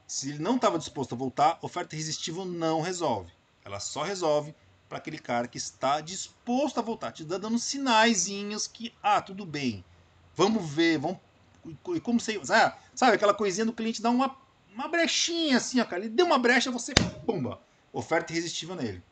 Se 0.08 0.30
ele 0.30 0.40
não 0.40 0.56
estava 0.56 0.80
disposto 0.80 1.14
a 1.14 1.18
voltar, 1.18 1.60
oferta 1.62 1.96
irresistível 1.96 2.46
não 2.46 2.80
resolve. 2.80 3.34
Ela 3.66 3.82
só 3.82 4.02
resolve 4.02 4.56
para 4.88 4.98
aquele 4.98 5.20
cara 5.20 5.48
que 5.48 5.58
está 5.58 6.00
disposto 6.00 6.80
a 6.80 6.82
voltar, 6.82 7.12
te 7.12 7.26
dando 7.26 7.60
sinaizinhos 7.60 8.66
que, 8.66 8.94
ah, 9.04 9.22
tudo 9.22 9.46
bem, 9.46 9.86
vamos 10.34 10.68
ver, 10.68 10.98
vamos. 10.98 11.20
E 11.66 12.00
como 12.00 12.20
você. 12.20 12.40
Ah, 12.50 12.78
sabe, 12.96 13.16
aquela 13.16 13.34
coisinha 13.34 13.66
do 13.66 13.74
cliente 13.74 14.02
dá 14.02 14.10
uma, 14.10 14.36
uma 14.74 14.88
brechinha 14.88 15.58
assim, 15.58 15.82
ó, 15.82 15.86
cara. 15.86 16.06
Ele 16.06 16.14
deu 16.14 16.26
uma 16.26 16.40
brecha, 16.40 16.72
você. 16.72 16.94
Pumba! 17.26 17.62
Oferta 17.92 18.32
irresistível 18.32 18.76
nele. 18.76 19.04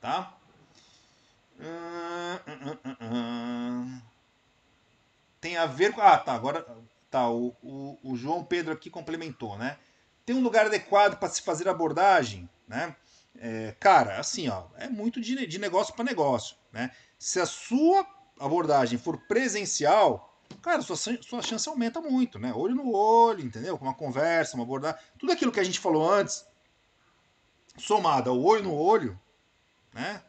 Tá? 0.00 0.37
Tem 5.40 5.56
a 5.56 5.66
ver 5.66 5.92
com. 5.92 6.00
Ah, 6.00 6.18
tá. 6.18 6.34
Agora. 6.34 6.66
Tá. 7.10 7.28
O, 7.30 7.54
o, 7.62 7.98
o 8.02 8.16
João 8.16 8.44
Pedro 8.44 8.72
aqui 8.72 8.90
complementou, 8.90 9.56
né? 9.56 9.78
Tem 10.26 10.36
um 10.36 10.42
lugar 10.42 10.66
adequado 10.66 11.18
para 11.18 11.28
se 11.28 11.40
fazer 11.42 11.68
abordagem, 11.68 12.48
né? 12.66 12.94
É, 13.40 13.74
cara, 13.78 14.18
assim, 14.18 14.48
ó, 14.48 14.64
é 14.76 14.88
muito 14.88 15.20
de, 15.20 15.46
de 15.46 15.58
negócio 15.58 15.94
para 15.94 16.04
negócio, 16.04 16.56
né? 16.72 16.90
Se 17.18 17.40
a 17.40 17.46
sua 17.46 18.06
abordagem 18.38 18.98
for 18.98 19.16
presencial, 19.26 20.38
cara, 20.60 20.82
sua, 20.82 20.96
sua 20.96 21.40
chance 21.40 21.68
aumenta 21.68 22.00
muito, 22.00 22.38
né? 22.38 22.52
Olho 22.52 22.74
no 22.74 22.92
olho, 22.92 23.44
entendeu? 23.44 23.78
Com 23.78 23.84
uma 23.84 23.94
conversa, 23.94 24.56
uma 24.56 24.64
abordagem, 24.64 25.00
tudo 25.18 25.32
aquilo 25.32 25.52
que 25.52 25.60
a 25.60 25.64
gente 25.64 25.80
falou 25.80 26.10
antes, 26.10 26.44
somado 27.78 28.28
ao 28.28 28.40
olho 28.40 28.64
no 28.64 28.74
olho, 28.74 29.18
né? 29.94 30.22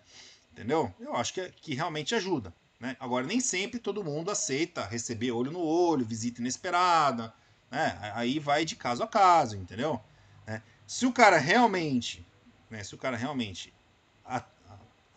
Entendeu? 0.60 0.94
Eu 1.00 1.16
acho 1.16 1.34
que, 1.34 1.50
que 1.50 1.74
realmente 1.74 2.14
ajuda. 2.14 2.54
Né? 2.80 2.96
Agora, 3.00 3.26
nem 3.26 3.40
sempre 3.40 3.80
todo 3.80 4.04
mundo 4.04 4.30
aceita 4.30 4.86
receber 4.86 5.32
olho 5.32 5.52
no 5.52 5.62
olho, 5.62 6.06
visita 6.06 6.42
inesperada. 6.42 7.34
Né? 7.72 7.98
Aí 8.14 8.40
vai 8.40 8.66
de 8.66 8.76
caso 8.76 9.02
a 9.02 9.08
caso, 9.08 9.56
entendeu? 9.56 10.02
Né? 10.46 10.62
Se 10.86 11.06
o 11.06 11.14
cara 11.14 11.38
realmente 11.38 12.26
né? 12.70 12.84
Se 12.84 12.94
o 12.94 12.98
cara 12.98 13.18
realmente 13.18 13.74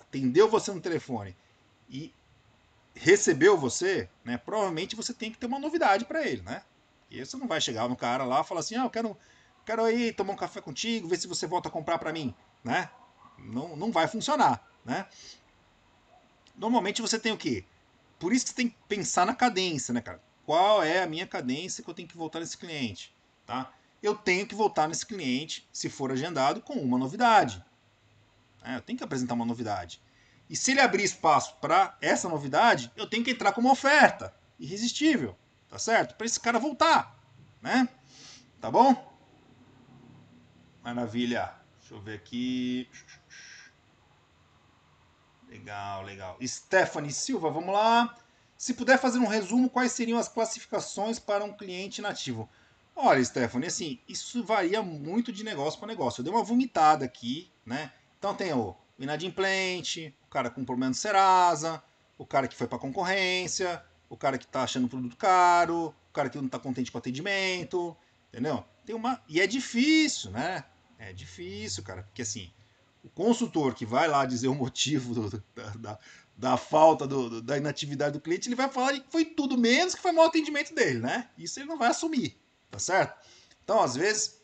atendeu 0.01 0.49
você 0.49 0.73
no 0.73 0.81
telefone 0.81 1.37
e 1.89 2.13
recebeu 2.95 3.57
você, 3.57 4.09
né? 4.25 4.39
Provavelmente 4.39 4.97
você 4.97 5.13
tem 5.13 5.31
que 5.31 5.39
ter 5.39 5.47
uma 5.47 5.59
novidade 5.59 6.05
para 6.05 6.27
ele, 6.27 6.43
né? 6.43 6.63
E 7.11 7.25
você 7.25 7.37
não 7.37 7.47
vai 7.47 7.61
chegar 7.61 7.89
no 7.89 7.97
cara 7.97 8.25
lá 8.25 8.41
e 8.41 8.45
falar 8.45 8.61
assim, 8.61 8.77
ah, 8.77 8.85
eu 8.85 8.91
quero, 8.91 9.17
quero 9.67 9.89
ir 9.91 10.15
tomar 10.15 10.33
um 10.33 10.37
café 10.37 10.61
contigo, 10.61 11.09
ver 11.09 11.19
se 11.19 11.29
você 11.29 11.47
volta 11.47 11.69
a 11.69 11.73
comprar 11.73 11.99
para 11.99 12.13
mim, 12.13 12.35
né? 12.65 12.91
Não, 13.39 13.77
não 13.77 13.93
vai 13.93 14.07
funcionar, 14.09 14.67
né? 14.85 15.07
Normalmente 16.57 17.03
você 17.03 17.19
tem 17.19 17.33
o 17.33 17.37
quê? 17.37 17.65
Por 18.19 18.33
isso 18.33 18.45
que 18.45 18.51
você 18.51 18.57
tem 18.57 18.69
que 18.69 18.77
pensar 18.89 19.27
na 19.27 19.35
cadência, 19.35 19.93
né, 19.93 20.01
cara? 20.01 20.23
Qual 20.45 20.83
é 20.83 21.03
a 21.03 21.07
minha 21.07 21.27
cadência 21.27 21.83
que 21.83 21.91
eu 21.91 21.95
tenho 21.95 22.09
que 22.09 22.17
voltar 22.17 22.41
nesse 22.41 22.57
cliente, 22.57 23.15
tá? 23.47 23.73
eu 24.03 24.15
tenho 24.17 24.47
que 24.47 24.55
voltar 24.55 24.89
nesse 24.89 25.07
cliente, 25.07 25.67
se 25.73 25.89
for 25.89 26.11
agendado, 26.11 26.61
com 26.61 26.75
uma 26.75 26.99
novidade. 26.99 27.65
É, 28.65 28.77
eu 28.77 28.81
tenho 28.81 28.99
que 28.99 29.05
apresentar 29.05 29.35
uma 29.35 29.45
novidade. 29.45 30.01
E 30.51 30.57
se 30.57 30.73
ele 30.73 30.81
abrir 30.81 31.05
espaço 31.05 31.57
para 31.61 31.97
essa 32.01 32.29
novidade, 32.29 32.91
eu 32.97 33.07
tenho 33.07 33.25
que 33.25 33.31
entrar 33.31 33.53
com 33.53 33.61
uma 33.61 33.73
oferta 33.73 34.35
irresistível, 34.59 35.37
tá 35.69 35.79
certo? 35.79 36.17
Para 36.17 36.27
esse 36.27 36.39
cara 36.39 36.59
voltar, 36.59 37.17
né? 37.61 37.89
Tá 38.61 38.71
bom? 38.71 39.11
Maravilha. 40.83 41.55
Deixa 41.79 41.95
eu 41.95 42.01
ver 42.01 42.17
aqui. 42.17 42.89
Legal, 45.53 46.03
legal. 46.03 46.39
Stephanie 46.43 47.13
Silva, 47.13 47.51
vamos 47.51 47.75
lá. 47.75 48.17
Se 48.57 48.73
puder 48.73 48.99
fazer 48.99 49.19
um 49.19 49.27
resumo, 49.27 49.69
quais 49.69 49.93
seriam 49.93 50.19
as 50.19 50.29
classificações 50.29 51.19
para 51.19 51.45
um 51.45 51.53
cliente 51.53 52.01
nativo? 52.01 52.49
Olha, 52.97 53.23
Stephanie, 53.23 53.69
assim, 53.69 54.01
isso 54.09 54.43
varia 54.43 54.81
muito 54.83 55.31
de 55.31 55.45
negócio 55.45 55.79
para 55.79 55.89
negócio. 55.89 56.21
Eu 56.21 56.25
dei 56.25 56.33
uma 56.33 56.43
vomitada 56.43 57.05
aqui, 57.05 57.51
né? 57.67 57.93
Então 58.19 58.35
tem 58.35 58.53
o 58.55 58.75
inadimplente, 58.99 60.15
o 60.27 60.31
cara 60.31 60.49
com 60.49 60.65
problema 60.65 60.93
de 60.93 60.99
Serasa, 60.99 61.83
o 62.17 62.25
cara 62.25 62.49
que 62.49 62.57
foi 62.57 62.67
para 62.67 62.79
concorrência, 62.79 63.85
o 64.09 64.17
cara 64.17 64.39
que 64.39 64.45
está 64.45 64.63
achando 64.63 64.87
o 64.87 64.89
produto 64.89 65.17
caro, 65.17 65.95
o 66.09 66.13
cara 66.15 66.31
que 66.31 66.39
não 66.39 66.47
está 66.47 66.59
contente 66.59 66.91
com 66.91 66.97
o 66.97 67.01
atendimento, 67.01 67.95
entendeu? 68.29 68.65
Tem 68.87 68.95
uma 68.95 69.23
e 69.29 69.39
é 69.39 69.47
difícil, 69.47 70.31
né? 70.31 70.65
É 70.99 71.13
difícil, 71.13 71.83
cara, 71.83 72.05
porque 72.05 72.23
assim, 72.23 72.51
o 73.05 73.09
consultor 73.11 73.75
que 73.75 73.85
vai 73.85 74.07
lá 74.07 74.25
dizer 74.25 74.49
o 74.49 74.55
motivo 74.55 75.15
do, 75.15 75.45
da, 75.77 75.99
da, 76.37 76.57
falta 76.57 77.07
do, 77.07 77.43
da 77.43 77.57
inatividade 77.57 78.13
do 78.13 78.21
cliente, 78.21 78.49
ele 78.49 78.55
vai 78.55 78.69
falar 78.69 78.93
que 78.93 79.11
foi 79.11 79.25
tudo 79.25 79.59
menos 79.59 79.95
que 79.95 80.01
foi 80.01 80.13
mau 80.13 80.27
atendimento 80.27 80.75
dele, 80.75 81.01
né? 81.01 81.29
Isso 81.37 81.59
ele 81.59 81.69
não 81.69 81.79
vai 81.79 81.89
assumir. 81.89 82.37
Tá 82.71 82.79
certo? 82.79 83.15
Então, 83.63 83.83
às 83.83 83.95
vezes, 83.95 84.41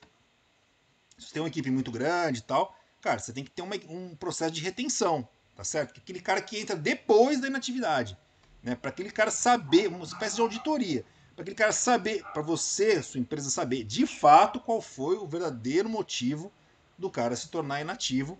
se 1.16 1.27
você 1.27 1.33
tem 1.35 1.42
uma 1.42 1.49
equipe 1.49 1.71
muito 1.71 1.90
grande 1.90 2.40
e 2.40 2.42
tal, 2.42 2.77
cara, 3.01 3.18
você 3.18 3.33
tem 3.33 3.42
que 3.42 3.51
ter 3.51 3.62
uma, 3.62 3.75
um 3.88 4.14
processo 4.14 4.53
de 4.53 4.61
retenção, 4.61 5.27
tá 5.57 5.64
certo? 5.64 5.99
Aquele 5.99 6.21
cara 6.21 6.42
que 6.42 6.59
entra 6.59 6.77
depois 6.77 7.40
da 7.40 7.47
inatividade, 7.47 8.18
né? 8.62 8.75
Para 8.75 8.90
aquele 8.90 9.11
cara 9.11 9.31
saber, 9.31 9.88
uma 9.88 10.05
espécie 10.05 10.37
de 10.37 10.42
auditoria, 10.42 11.07
para 11.35 11.42
aquele 11.42 11.57
cara 11.57 11.73
saber, 11.73 12.23
para 12.35 12.42
você, 12.42 13.03
sua 13.03 13.21
empresa 13.21 13.49
saber 13.49 13.85
de 13.85 14.07
fato 14.07 14.61
qual 14.61 14.83
foi 14.83 15.16
o 15.16 15.27
verdadeiro 15.27 15.88
motivo 15.88 16.53
do 16.99 17.09
cara 17.09 17.35
se 17.37 17.49
tornar 17.49 17.81
inativo, 17.81 18.38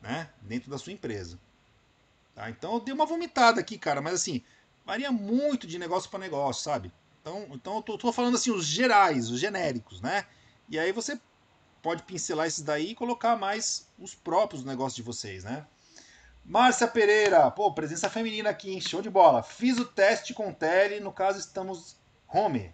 né? 0.00 0.30
Dentro 0.42 0.70
da 0.70 0.78
sua 0.78 0.92
empresa. 0.92 1.38
Tá? 2.34 2.50
Então, 2.50 2.74
eu 2.74 2.80
dei 2.80 2.94
uma 2.94 3.06
vomitada 3.06 3.60
aqui, 3.60 3.78
cara, 3.78 4.00
mas 4.00 4.14
assim, 4.14 4.42
varia 4.84 5.10
muito 5.10 5.66
de 5.66 5.78
negócio 5.78 6.10
para 6.10 6.20
negócio, 6.20 6.62
sabe? 6.62 6.92
Então, 7.20 7.46
então 7.50 7.76
eu 7.76 7.82
tô, 7.82 7.98
tô, 7.98 8.12
falando 8.12 8.36
assim, 8.36 8.50
os 8.50 8.64
gerais, 8.64 9.30
os 9.30 9.40
genéricos, 9.40 10.00
né? 10.00 10.26
E 10.68 10.78
aí 10.78 10.92
você 10.92 11.20
pode 11.82 12.02
pincelar 12.04 12.46
esses 12.46 12.62
daí 12.62 12.90
e 12.90 12.94
colocar 12.94 13.36
mais 13.36 13.88
os 13.98 14.14
próprios 14.14 14.64
negócios 14.64 14.96
de 14.96 15.02
vocês, 15.02 15.44
né? 15.44 15.66
Márcia 16.44 16.86
Pereira, 16.86 17.50
pô, 17.50 17.72
presença 17.72 18.08
feminina 18.08 18.50
aqui, 18.50 18.70
hein? 18.70 18.80
Show 18.80 19.02
de 19.02 19.10
bola. 19.10 19.42
Fiz 19.42 19.78
o 19.78 19.84
teste 19.84 20.32
com 20.32 20.52
tele, 20.52 21.00
no 21.00 21.12
caso 21.12 21.40
estamos 21.40 21.96
home. 22.28 22.72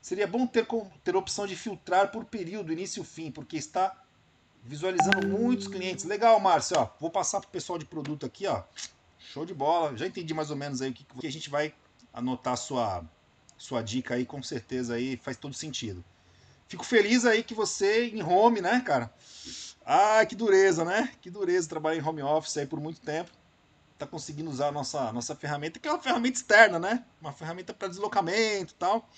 Seria 0.00 0.26
bom 0.26 0.46
ter, 0.46 0.66
ter 1.04 1.14
opção 1.14 1.46
de 1.46 1.54
filtrar 1.54 2.10
por 2.10 2.24
período, 2.24 2.72
início 2.72 3.02
e 3.02 3.06
fim, 3.06 3.30
porque 3.30 3.56
está 3.58 4.01
visualizando 4.62 5.26
muitos 5.26 5.66
clientes. 5.68 6.04
Legal, 6.04 6.38
Márcio. 6.40 6.88
Vou 7.00 7.10
passar 7.10 7.40
para 7.40 7.48
o 7.48 7.52
pessoal 7.52 7.78
de 7.78 7.84
produto 7.84 8.24
aqui. 8.24 8.46
Ó. 8.46 8.62
Show 9.18 9.44
de 9.44 9.54
bola. 9.54 9.96
Já 9.96 10.06
entendi 10.06 10.32
mais 10.34 10.50
ou 10.50 10.56
menos 10.56 10.80
aí 10.80 10.90
o 10.90 10.94
que, 10.94 11.04
que 11.04 11.26
a 11.26 11.32
gente 11.32 11.50
vai 11.50 11.74
anotar 12.12 12.56
sua, 12.56 13.04
sua 13.56 13.82
dica 13.82 14.14
aí, 14.14 14.26
com 14.26 14.42
certeza 14.42 14.94
aí 14.94 15.16
faz 15.16 15.36
todo 15.36 15.54
sentido. 15.54 16.04
Fico 16.68 16.84
feliz 16.84 17.24
aí 17.24 17.42
que 17.42 17.54
você 17.54 18.06
em 18.06 18.22
home, 18.22 18.60
né, 18.60 18.80
cara? 18.80 19.12
Ah, 19.84 20.24
que 20.24 20.34
dureza, 20.34 20.84
né? 20.84 21.12
Que 21.20 21.30
dureza 21.30 21.68
trabalhar 21.68 21.98
em 22.00 22.06
home 22.06 22.22
office 22.22 22.56
aí 22.56 22.66
por 22.66 22.80
muito 22.80 23.00
tempo. 23.00 23.30
Tá 23.98 24.06
conseguindo 24.06 24.50
usar 24.50 24.68
a 24.68 24.72
nossa, 24.72 25.12
nossa 25.12 25.34
ferramenta, 25.36 25.78
que 25.78 25.86
é 25.86 25.92
uma 25.92 26.00
ferramenta 26.00 26.38
externa, 26.38 26.78
né? 26.78 27.04
Uma 27.20 27.32
ferramenta 27.32 27.74
para 27.74 27.88
deslocamento 27.88 28.72
e 28.72 28.76
tal. 28.76 29.08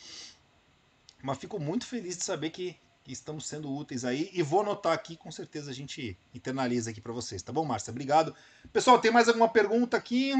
Mas 1.23 1.39
fico 1.39 1.59
muito 1.59 1.87
feliz 1.87 2.19
de 2.19 2.25
saber 2.25 2.51
que, 2.51 2.77
que, 3.05 3.13
estamos 3.13 3.47
sendo 3.47 3.71
úteis 3.71 4.05
aí. 4.05 4.31
E 4.33 4.43
vou 4.43 4.63
anotar 4.63 4.93
aqui, 4.93 5.17
com 5.17 5.31
certeza 5.31 5.71
a 5.71 5.75
gente 5.75 6.19
internaliza 6.35 6.91
aqui 6.91 7.01
para 7.01 7.13
vocês. 7.13 7.43
Tá 7.43 7.53
bom, 7.53 7.65
Márcia? 7.65 7.91
Obrigado. 7.91 8.35
Pessoal, 8.73 8.99
tem 8.99 9.11
mais 9.11 9.29
alguma 9.29 9.49
pergunta 9.49 9.97
aqui? 9.97 10.33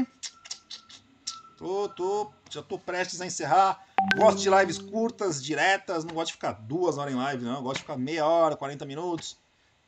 Tô, 1.57 1.87
tô, 1.89 2.31
já 2.49 2.61
tô 2.61 2.77
prestes 2.77 3.21
a 3.21 3.25
encerrar. 3.25 3.85
Gosto 4.17 4.41
de 4.41 4.49
lives 4.49 4.77
curtas, 4.77 5.41
diretas, 5.41 6.03
não 6.03 6.15
gosto 6.15 6.27
de 6.27 6.33
ficar 6.33 6.53
duas 6.53 6.97
horas 6.97 7.13
em 7.13 7.17
live, 7.17 7.45
não. 7.45 7.63
gosto 7.63 7.77
de 7.77 7.81
ficar 7.83 7.97
meia 7.97 8.25
hora, 8.25 8.57
40 8.57 8.85
minutos. 8.85 9.37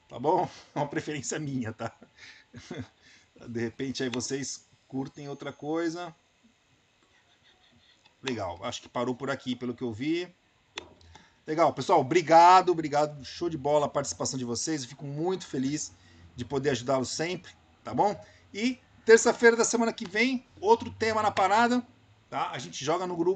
Tá 0.08 0.18
bom? 0.18 0.50
É 0.74 0.80
uma 0.80 0.88
preferência 0.88 1.38
minha, 1.40 1.74
tá? 1.74 1.92
De 3.48 3.60
repente 3.60 4.02
aí 4.02 4.10
vocês 4.10 4.66
curtem 4.88 5.30
outra 5.30 5.52
coisa. 5.52 6.16
Legal, 8.24 8.58
acho 8.64 8.82
que 8.82 8.90
parou 8.90 9.14
por 9.14 9.30
aqui, 9.30 9.56
pelo 9.56 9.76
que 9.76 9.84
eu 9.84 9.92
vi. 9.92 10.34
Legal, 11.48 11.72
pessoal, 11.72 12.02
obrigado, 12.02 12.74
obrigado, 12.74 13.24
show 13.24 13.50
de 13.50 13.58
bola 13.58 13.86
a 13.86 13.90
participação 13.90 14.38
de 14.38 14.44
vocês. 14.44 14.84
Eu 14.84 14.90
fico 14.90 15.06
muito 15.06 15.48
feliz 15.48 15.94
de 16.36 16.44
poder 16.44 16.72
ajudá-los 16.72 17.08
sempre, 17.08 17.54
tá 17.86 17.94
bom? 17.94 18.20
E 18.54 18.82
terça-feira 19.06 19.56
da 19.56 19.64
semana 19.64 19.94
que 19.94 20.06
vem, 20.06 20.46
outro 20.60 20.92
tema 20.92 21.22
na 21.22 21.32
parada, 21.32 21.82
tá? 22.30 22.52
A 22.52 22.60
gente 22.60 22.84
joga 22.84 23.08
no 23.08 23.16
grupo 23.16 23.36